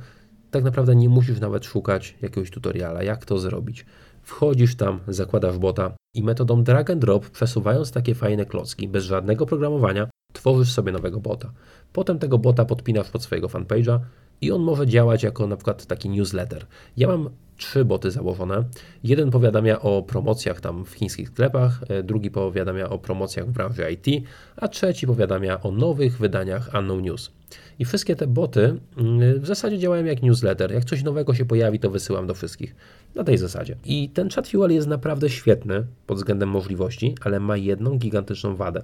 tak 0.51 0.65
naprawdę 0.65 0.97
nie 0.97 1.09
musisz 1.09 1.41
nawet 1.41 1.65
szukać 1.65 2.15
jakiegoś 2.23 2.51
tutoriala, 2.51 3.03
jak 3.03 3.25
to 3.25 3.39
zrobić. 3.39 3.87
Wchodzisz 4.23 4.77
tam, 4.77 5.01
zakładasz 5.09 5.59
bota 5.59 5.97
i 6.15 6.23
metodą 6.23 6.65
drag 6.65 6.91
and 6.91 7.01
drop, 7.01 7.31
przesuwając 7.31 7.93
takie 7.93 8.15
fajne 8.15 8.47
klocki, 8.47 8.89
bez 8.89 9.05
żadnego 9.05 9.47
programowania, 9.47 10.09
tworzysz 10.33 10.73
sobie 10.73 10.93
nowego 10.93 11.21
bota. 11.21 11.53
Potem 11.93 12.19
tego 12.19 12.39
bota 12.39 12.65
podpinasz 12.65 13.11
pod 13.11 13.23
swojego 13.23 13.49
fanpage'a 13.49 13.99
i 14.41 14.53
on 14.53 14.63
może 14.63 14.87
działać 14.87 15.23
jako 15.23 15.47
na 15.47 15.57
przykład 15.57 15.87
taki 15.87 16.09
newsletter. 16.09 16.67
Ja 16.97 17.09
mam 17.09 17.31
trzy 17.57 17.85
boty 17.85 18.11
założone. 18.11 18.65
Jeden 19.05 19.31
powiadamia 19.31 19.81
o 19.81 20.03
promocjach 20.03 20.61
tam 20.61 20.85
w 20.85 20.91
chińskich 20.91 21.29
sklepach, 21.29 21.81
e, 21.89 22.03
drugi 22.03 22.31
powiadamia 22.31 22.89
o 22.89 22.99
promocjach 22.99 23.47
w 23.47 23.51
branży 23.51 23.93
IT, 23.93 24.25
a 24.57 24.69
trzeci 24.69 25.07
powiadamia 25.07 25.61
o 25.61 25.71
nowych 25.71 26.19
wydaniach 26.19 26.71
Unknown 26.79 27.03
News. 27.03 27.31
I 27.79 27.85
wszystkie 27.85 28.17
te 28.17 28.27
boty 28.27 28.81
mm, 28.97 29.41
w 29.41 29.47
zasadzie 29.47 29.79
działają 29.79 30.05
jak 30.05 30.23
newsletter. 30.23 30.73
Jak 30.73 30.85
coś 30.85 31.03
nowego 31.03 31.35
się 31.35 31.45
pojawi, 31.45 31.79
to 31.79 31.91
wysyłam 31.91 32.27
do 32.27 32.35
wszystkich. 32.35 32.75
Na 33.15 33.25
tej 33.25 33.39
zasadzie. 33.39 33.77
I 33.85 34.09
ten 34.09 34.31
chat 34.31 34.49
fuel 34.49 34.71
jest 34.71 34.89
naprawdę 34.89 35.31
świetny 35.31 35.87
pod 36.07 36.17
względem 36.17 36.49
możliwości, 36.49 37.15
ale 37.21 37.41
ma 37.41 37.57
jedną 37.57 37.99
gigantyczną 37.99 38.57
wadę. 38.57 38.83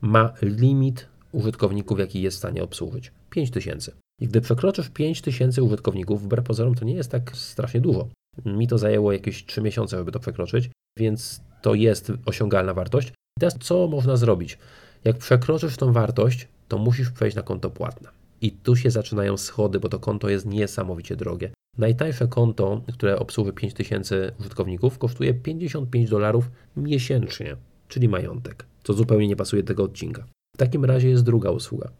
Ma 0.00 0.32
limit 0.42 1.08
użytkowników, 1.32 1.98
jaki 1.98 2.22
jest 2.22 2.36
w 2.36 2.38
stanie 2.38 2.62
obsłużyć. 2.62 3.12
5000. 3.30 3.92
I 4.20 4.28
gdy 4.28 4.40
przekroczysz 4.40 4.88
5000 4.88 5.62
użytkowników, 5.62 6.22
wbrew 6.22 6.44
pozorom 6.44 6.74
to 6.74 6.84
nie 6.84 6.94
jest 6.94 7.10
tak 7.10 7.36
strasznie 7.36 7.80
dużo. 7.80 8.08
Mi 8.44 8.68
to 8.68 8.78
zajęło 8.78 9.12
jakieś 9.12 9.46
3 9.46 9.62
miesiące, 9.62 9.96
żeby 9.96 10.12
to 10.12 10.20
przekroczyć, 10.20 10.70
więc 10.98 11.40
to 11.62 11.74
jest 11.74 12.12
osiągalna 12.26 12.74
wartość. 12.74 13.08
I 13.08 13.40
teraz 13.40 13.58
co 13.60 13.88
można 13.88 14.16
zrobić? 14.16 14.58
Jak 15.04 15.18
przekroczysz 15.18 15.76
tą 15.76 15.92
wartość, 15.92 16.48
to 16.68 16.78
musisz 16.78 17.10
przejść 17.10 17.36
na 17.36 17.42
konto 17.42 17.70
płatne. 17.70 18.08
I 18.40 18.52
tu 18.52 18.76
się 18.76 18.90
zaczynają 18.90 19.36
schody, 19.36 19.80
bo 19.80 19.88
to 19.88 19.98
konto 19.98 20.28
jest 20.28 20.46
niesamowicie 20.46 21.16
drogie. 21.16 21.50
Najtańsze 21.78 22.28
konto, 22.28 22.82
które 22.92 23.18
obsługuje 23.18 23.52
5000 23.52 24.32
użytkowników, 24.40 24.98
kosztuje 24.98 25.34
55 25.34 26.10
dolarów 26.10 26.50
miesięcznie, 26.76 27.56
czyli 27.88 28.08
majątek, 28.08 28.66
co 28.86 28.92
zupełnie 28.92 29.28
nie 29.28 29.36
pasuje 29.36 29.62
do 29.62 29.66
tego 29.66 29.82
odcinka. 29.82 30.24
W 30.54 30.58
takim 30.58 30.84
razie 30.84 31.08
jest 31.08 31.24
druga 31.24 31.50
usługa. 31.50 31.90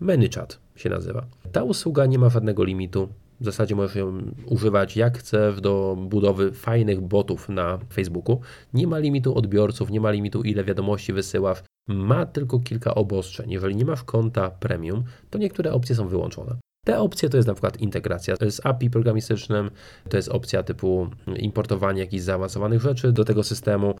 ManyChat 0.00 0.58
się 0.76 0.90
nazywa. 0.90 1.26
Ta 1.52 1.62
usługa 1.62 2.06
nie 2.06 2.18
ma 2.18 2.28
żadnego 2.28 2.64
limitu. 2.64 3.08
W 3.40 3.44
zasadzie 3.44 3.76
możesz 3.76 3.96
ją 3.96 4.12
używać 4.46 4.96
jak 4.96 5.18
chcesz 5.18 5.60
do 5.60 5.96
budowy 6.00 6.52
fajnych 6.52 7.00
botów 7.00 7.48
na 7.48 7.78
Facebooku. 7.92 8.40
Nie 8.74 8.86
ma 8.86 8.98
limitu 8.98 9.38
odbiorców, 9.38 9.90
nie 9.90 10.00
ma 10.00 10.10
limitu 10.10 10.42
ile 10.42 10.64
wiadomości 10.64 11.12
wysyłasz. 11.12 11.62
Ma 11.88 12.26
tylko 12.26 12.60
kilka 12.60 12.94
obostrzeń. 12.94 13.50
Jeżeli 13.50 13.76
nie 13.76 13.84
masz 13.84 14.02
konta 14.02 14.50
premium, 14.50 15.04
to 15.30 15.38
niektóre 15.38 15.72
opcje 15.72 15.94
są 15.94 16.08
wyłączone. 16.08 16.56
Te 16.86 16.98
opcje 16.98 17.28
to 17.28 17.36
jest 17.36 17.48
na 17.48 17.54
przykład 17.54 17.80
integracja 17.80 18.34
z 18.50 18.66
API 18.66 18.90
programistycznym, 18.90 19.70
to 20.08 20.16
jest 20.16 20.28
opcja 20.28 20.62
typu 20.62 21.08
importowanie 21.36 22.00
jakichś 22.00 22.22
zaawansowanych 22.22 22.80
rzeczy 22.80 23.12
do 23.12 23.24
tego 23.24 23.42
systemu, 23.42 23.94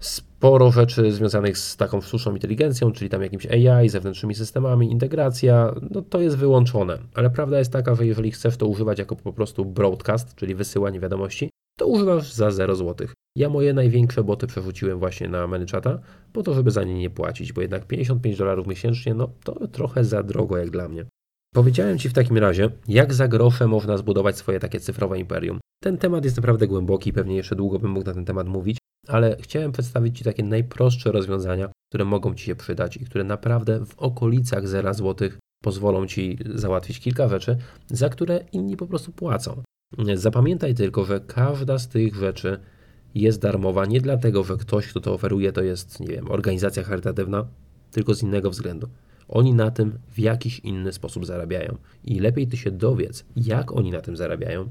sporo 0.00 0.70
rzeczy 0.70 1.12
związanych 1.12 1.58
z 1.58 1.76
taką 1.76 2.00
sztuczną 2.00 2.34
inteligencją, 2.34 2.92
czyli 2.92 3.10
tam 3.10 3.22
jakimś 3.22 3.46
AI, 3.46 3.88
zewnętrznymi 3.88 4.34
systemami, 4.34 4.90
integracja, 4.90 5.74
no 5.90 6.02
to 6.02 6.20
jest 6.20 6.36
wyłączone. 6.36 6.98
Ale 7.14 7.30
prawda 7.30 7.58
jest 7.58 7.72
taka, 7.72 7.94
że 7.94 8.06
jeżeli 8.06 8.30
chcesz 8.30 8.56
to 8.56 8.66
używać 8.66 8.98
jako 8.98 9.16
po 9.16 9.32
prostu 9.32 9.64
broadcast, 9.64 10.34
czyli 10.34 10.54
wysyłanie 10.54 11.00
wiadomości, 11.00 11.50
to 11.78 11.86
używasz 11.86 12.32
za 12.32 12.50
0 12.50 12.76
zł. 12.76 13.08
Ja 13.36 13.48
moje 13.48 13.72
największe 13.72 14.24
boty 14.24 14.46
przerzuciłem 14.46 14.98
właśnie 14.98 15.28
na 15.28 15.46
ManyChata, 15.46 15.98
po 16.32 16.42
to, 16.42 16.54
żeby 16.54 16.70
za 16.70 16.84
nie 16.84 16.94
nie 16.94 17.10
płacić, 17.10 17.52
bo 17.52 17.60
jednak 17.60 17.86
55 17.86 18.38
dolarów 18.38 18.66
miesięcznie, 18.66 19.14
no 19.14 19.30
to 19.44 19.68
trochę 19.68 20.04
za 20.04 20.22
drogo 20.22 20.56
jak 20.56 20.70
dla 20.70 20.88
mnie. 20.88 21.04
Powiedziałem 21.54 21.98
Ci 21.98 22.08
w 22.08 22.12
takim 22.12 22.38
razie, 22.38 22.70
jak 22.88 23.14
za 23.14 23.28
grosze 23.28 23.66
można 23.66 23.96
zbudować 23.96 24.36
swoje 24.36 24.60
takie 24.60 24.80
cyfrowe 24.80 25.18
imperium. 25.18 25.60
Ten 25.82 25.98
temat 25.98 26.24
jest 26.24 26.36
naprawdę 26.36 26.66
głęboki, 26.66 27.12
pewnie 27.12 27.36
jeszcze 27.36 27.56
długo 27.56 27.78
bym 27.78 27.90
mógł 27.90 28.06
na 28.06 28.14
ten 28.14 28.24
temat 28.24 28.48
mówić, 28.48 28.78
ale 29.08 29.36
chciałem 29.40 29.72
przedstawić 29.72 30.18
Ci 30.18 30.24
takie 30.24 30.42
najprostsze 30.42 31.12
rozwiązania, 31.12 31.68
które 31.90 32.04
mogą 32.04 32.34
Ci 32.34 32.44
się 32.44 32.56
przydać 32.56 32.96
i 32.96 33.04
które 33.04 33.24
naprawdę 33.24 33.86
w 33.86 33.98
okolicach 33.98 34.68
0 34.68 34.94
zł 34.94 35.28
pozwolą 35.64 36.06
Ci 36.06 36.38
załatwić 36.54 37.00
kilka 37.00 37.28
rzeczy, 37.28 37.56
za 37.90 38.08
które 38.08 38.44
inni 38.52 38.76
po 38.76 38.86
prostu 38.86 39.12
płacą. 39.12 39.62
Zapamiętaj 40.14 40.74
tylko, 40.74 41.04
że 41.04 41.20
każda 41.20 41.78
z 41.78 41.88
tych 41.88 42.14
rzeczy 42.14 42.60
jest 43.14 43.40
darmowa 43.40 43.86
nie 43.86 44.00
dlatego, 44.00 44.44
że 44.44 44.56
ktoś, 44.56 44.88
kto 44.88 45.00
to 45.00 45.14
oferuje, 45.14 45.52
to 45.52 45.62
jest, 45.62 46.00
nie 46.00 46.06
wiem, 46.06 46.30
organizacja 46.30 46.82
charytatywna, 46.82 47.46
tylko 47.90 48.14
z 48.14 48.22
innego 48.22 48.50
względu. 48.50 48.88
Oni 49.28 49.54
na 49.54 49.70
tym 49.70 49.98
w 50.08 50.18
jakiś 50.18 50.58
inny 50.58 50.92
sposób 50.92 51.26
zarabiają. 51.26 51.76
I 52.04 52.20
lepiej 52.20 52.48
ty 52.48 52.56
się 52.56 52.70
dowiedz, 52.70 53.24
jak 53.36 53.72
oni 53.72 53.90
na 53.90 54.00
tym 54.00 54.16
zarabiają, 54.16 54.68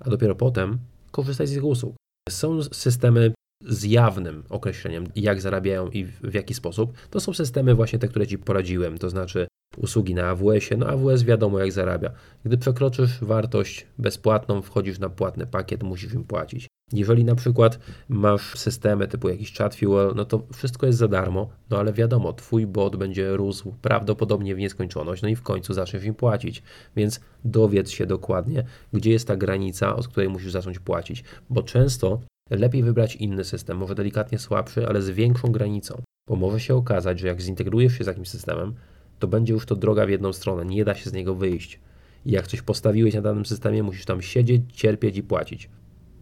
a 0.00 0.10
dopiero 0.10 0.34
potem 0.34 0.78
korzystaj 1.10 1.46
z 1.46 1.52
ich 1.52 1.64
usług. 1.64 1.96
Są 2.28 2.62
systemy 2.62 3.32
z 3.60 3.84
jawnym 3.84 4.42
określeniem, 4.50 5.04
jak 5.16 5.40
zarabiają 5.40 5.88
i 5.88 6.04
w 6.04 6.34
jaki 6.34 6.54
sposób. 6.54 6.92
To 7.10 7.20
są 7.20 7.32
systemy 7.32 7.74
właśnie 7.74 7.98
te, 7.98 8.08
które 8.08 8.26
Ci 8.26 8.38
poradziłem, 8.38 8.98
to 8.98 9.10
znaczy 9.10 9.46
usługi 9.76 10.14
na 10.14 10.28
AWS-ie. 10.28 10.76
No 10.78 10.86
AWS 10.86 11.22
wiadomo 11.22 11.58
jak 11.58 11.72
zarabia. 11.72 12.10
Gdy 12.44 12.58
przekroczysz 12.58 13.18
wartość 13.20 13.86
bezpłatną, 13.98 14.62
wchodzisz 14.62 14.98
na 14.98 15.08
płatny 15.08 15.46
pakiet, 15.46 15.82
musisz 15.82 16.14
im 16.14 16.24
płacić. 16.24 16.66
Jeżeli 16.92 17.24
na 17.24 17.34
przykład 17.34 17.78
masz 18.08 18.58
systemy 18.58 19.08
typu 19.08 19.28
jakiś 19.28 19.54
chat 19.54 19.74
fuel, 19.74 20.12
no 20.16 20.24
to 20.24 20.42
wszystko 20.54 20.86
jest 20.86 20.98
za 20.98 21.08
darmo, 21.08 21.48
no 21.70 21.78
ale 21.78 21.92
wiadomo, 21.92 22.32
twój 22.32 22.66
bot 22.66 22.96
będzie 22.96 23.36
rósł 23.36 23.74
prawdopodobnie 23.82 24.54
w 24.54 24.58
nieskończoność, 24.58 25.22
no 25.22 25.28
i 25.28 25.36
w 25.36 25.42
końcu 25.42 25.74
zaczniesz 25.74 26.04
im 26.04 26.14
płacić. 26.14 26.62
Więc 26.96 27.20
dowiedz 27.44 27.90
się 27.90 28.06
dokładnie, 28.06 28.64
gdzie 28.92 29.10
jest 29.10 29.28
ta 29.28 29.36
granica, 29.36 29.96
od 29.96 30.08
której 30.08 30.28
musisz 30.28 30.52
zacząć 30.52 30.78
płacić, 30.78 31.24
bo 31.50 31.62
często 31.62 32.20
lepiej 32.50 32.82
wybrać 32.82 33.16
inny 33.16 33.44
system, 33.44 33.78
może 33.78 33.94
delikatnie 33.94 34.38
słabszy, 34.38 34.88
ale 34.88 35.02
z 35.02 35.10
większą 35.10 35.52
granicą, 35.52 36.02
bo 36.28 36.36
może 36.36 36.60
się 36.60 36.74
okazać, 36.74 37.18
że 37.18 37.26
jak 37.26 37.40
zintegrujesz 37.40 37.98
się 37.98 38.04
z 38.04 38.06
jakimś 38.06 38.28
systemem, 38.28 38.74
to 39.18 39.28
będzie 39.28 39.52
już 39.52 39.66
to 39.66 39.76
droga 39.76 40.06
w 40.06 40.10
jedną 40.10 40.32
stronę, 40.32 40.64
nie 40.64 40.84
da 40.84 40.94
się 40.94 41.10
z 41.10 41.12
niego 41.12 41.34
wyjść. 41.34 41.80
I 42.26 42.30
jak 42.30 42.46
coś 42.46 42.62
postawiłeś 42.62 43.14
na 43.14 43.22
danym 43.22 43.46
systemie, 43.46 43.82
musisz 43.82 44.04
tam 44.04 44.22
siedzieć, 44.22 44.62
cierpieć 44.72 45.16
i 45.16 45.22
płacić. 45.22 45.70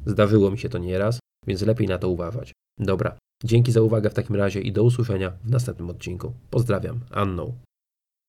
Zdarzyło 0.06 0.50
mi 0.50 0.58
się 0.58 0.68
to 0.68 0.78
nieraz, 0.78 1.18
więc 1.46 1.62
lepiej 1.62 1.88
na 1.88 1.98
to 1.98 2.08
uważać. 2.08 2.52
Dobra, 2.78 3.18
dzięki 3.44 3.72
za 3.72 3.82
uwagę 3.82 4.10
w 4.10 4.14
takim 4.14 4.36
razie 4.36 4.60
i 4.60 4.72
do 4.72 4.82
usłyszenia 4.82 5.32
w 5.44 5.50
następnym 5.50 5.90
odcinku. 5.90 6.32
Pozdrawiam, 6.50 7.00
Anną. 7.10 7.54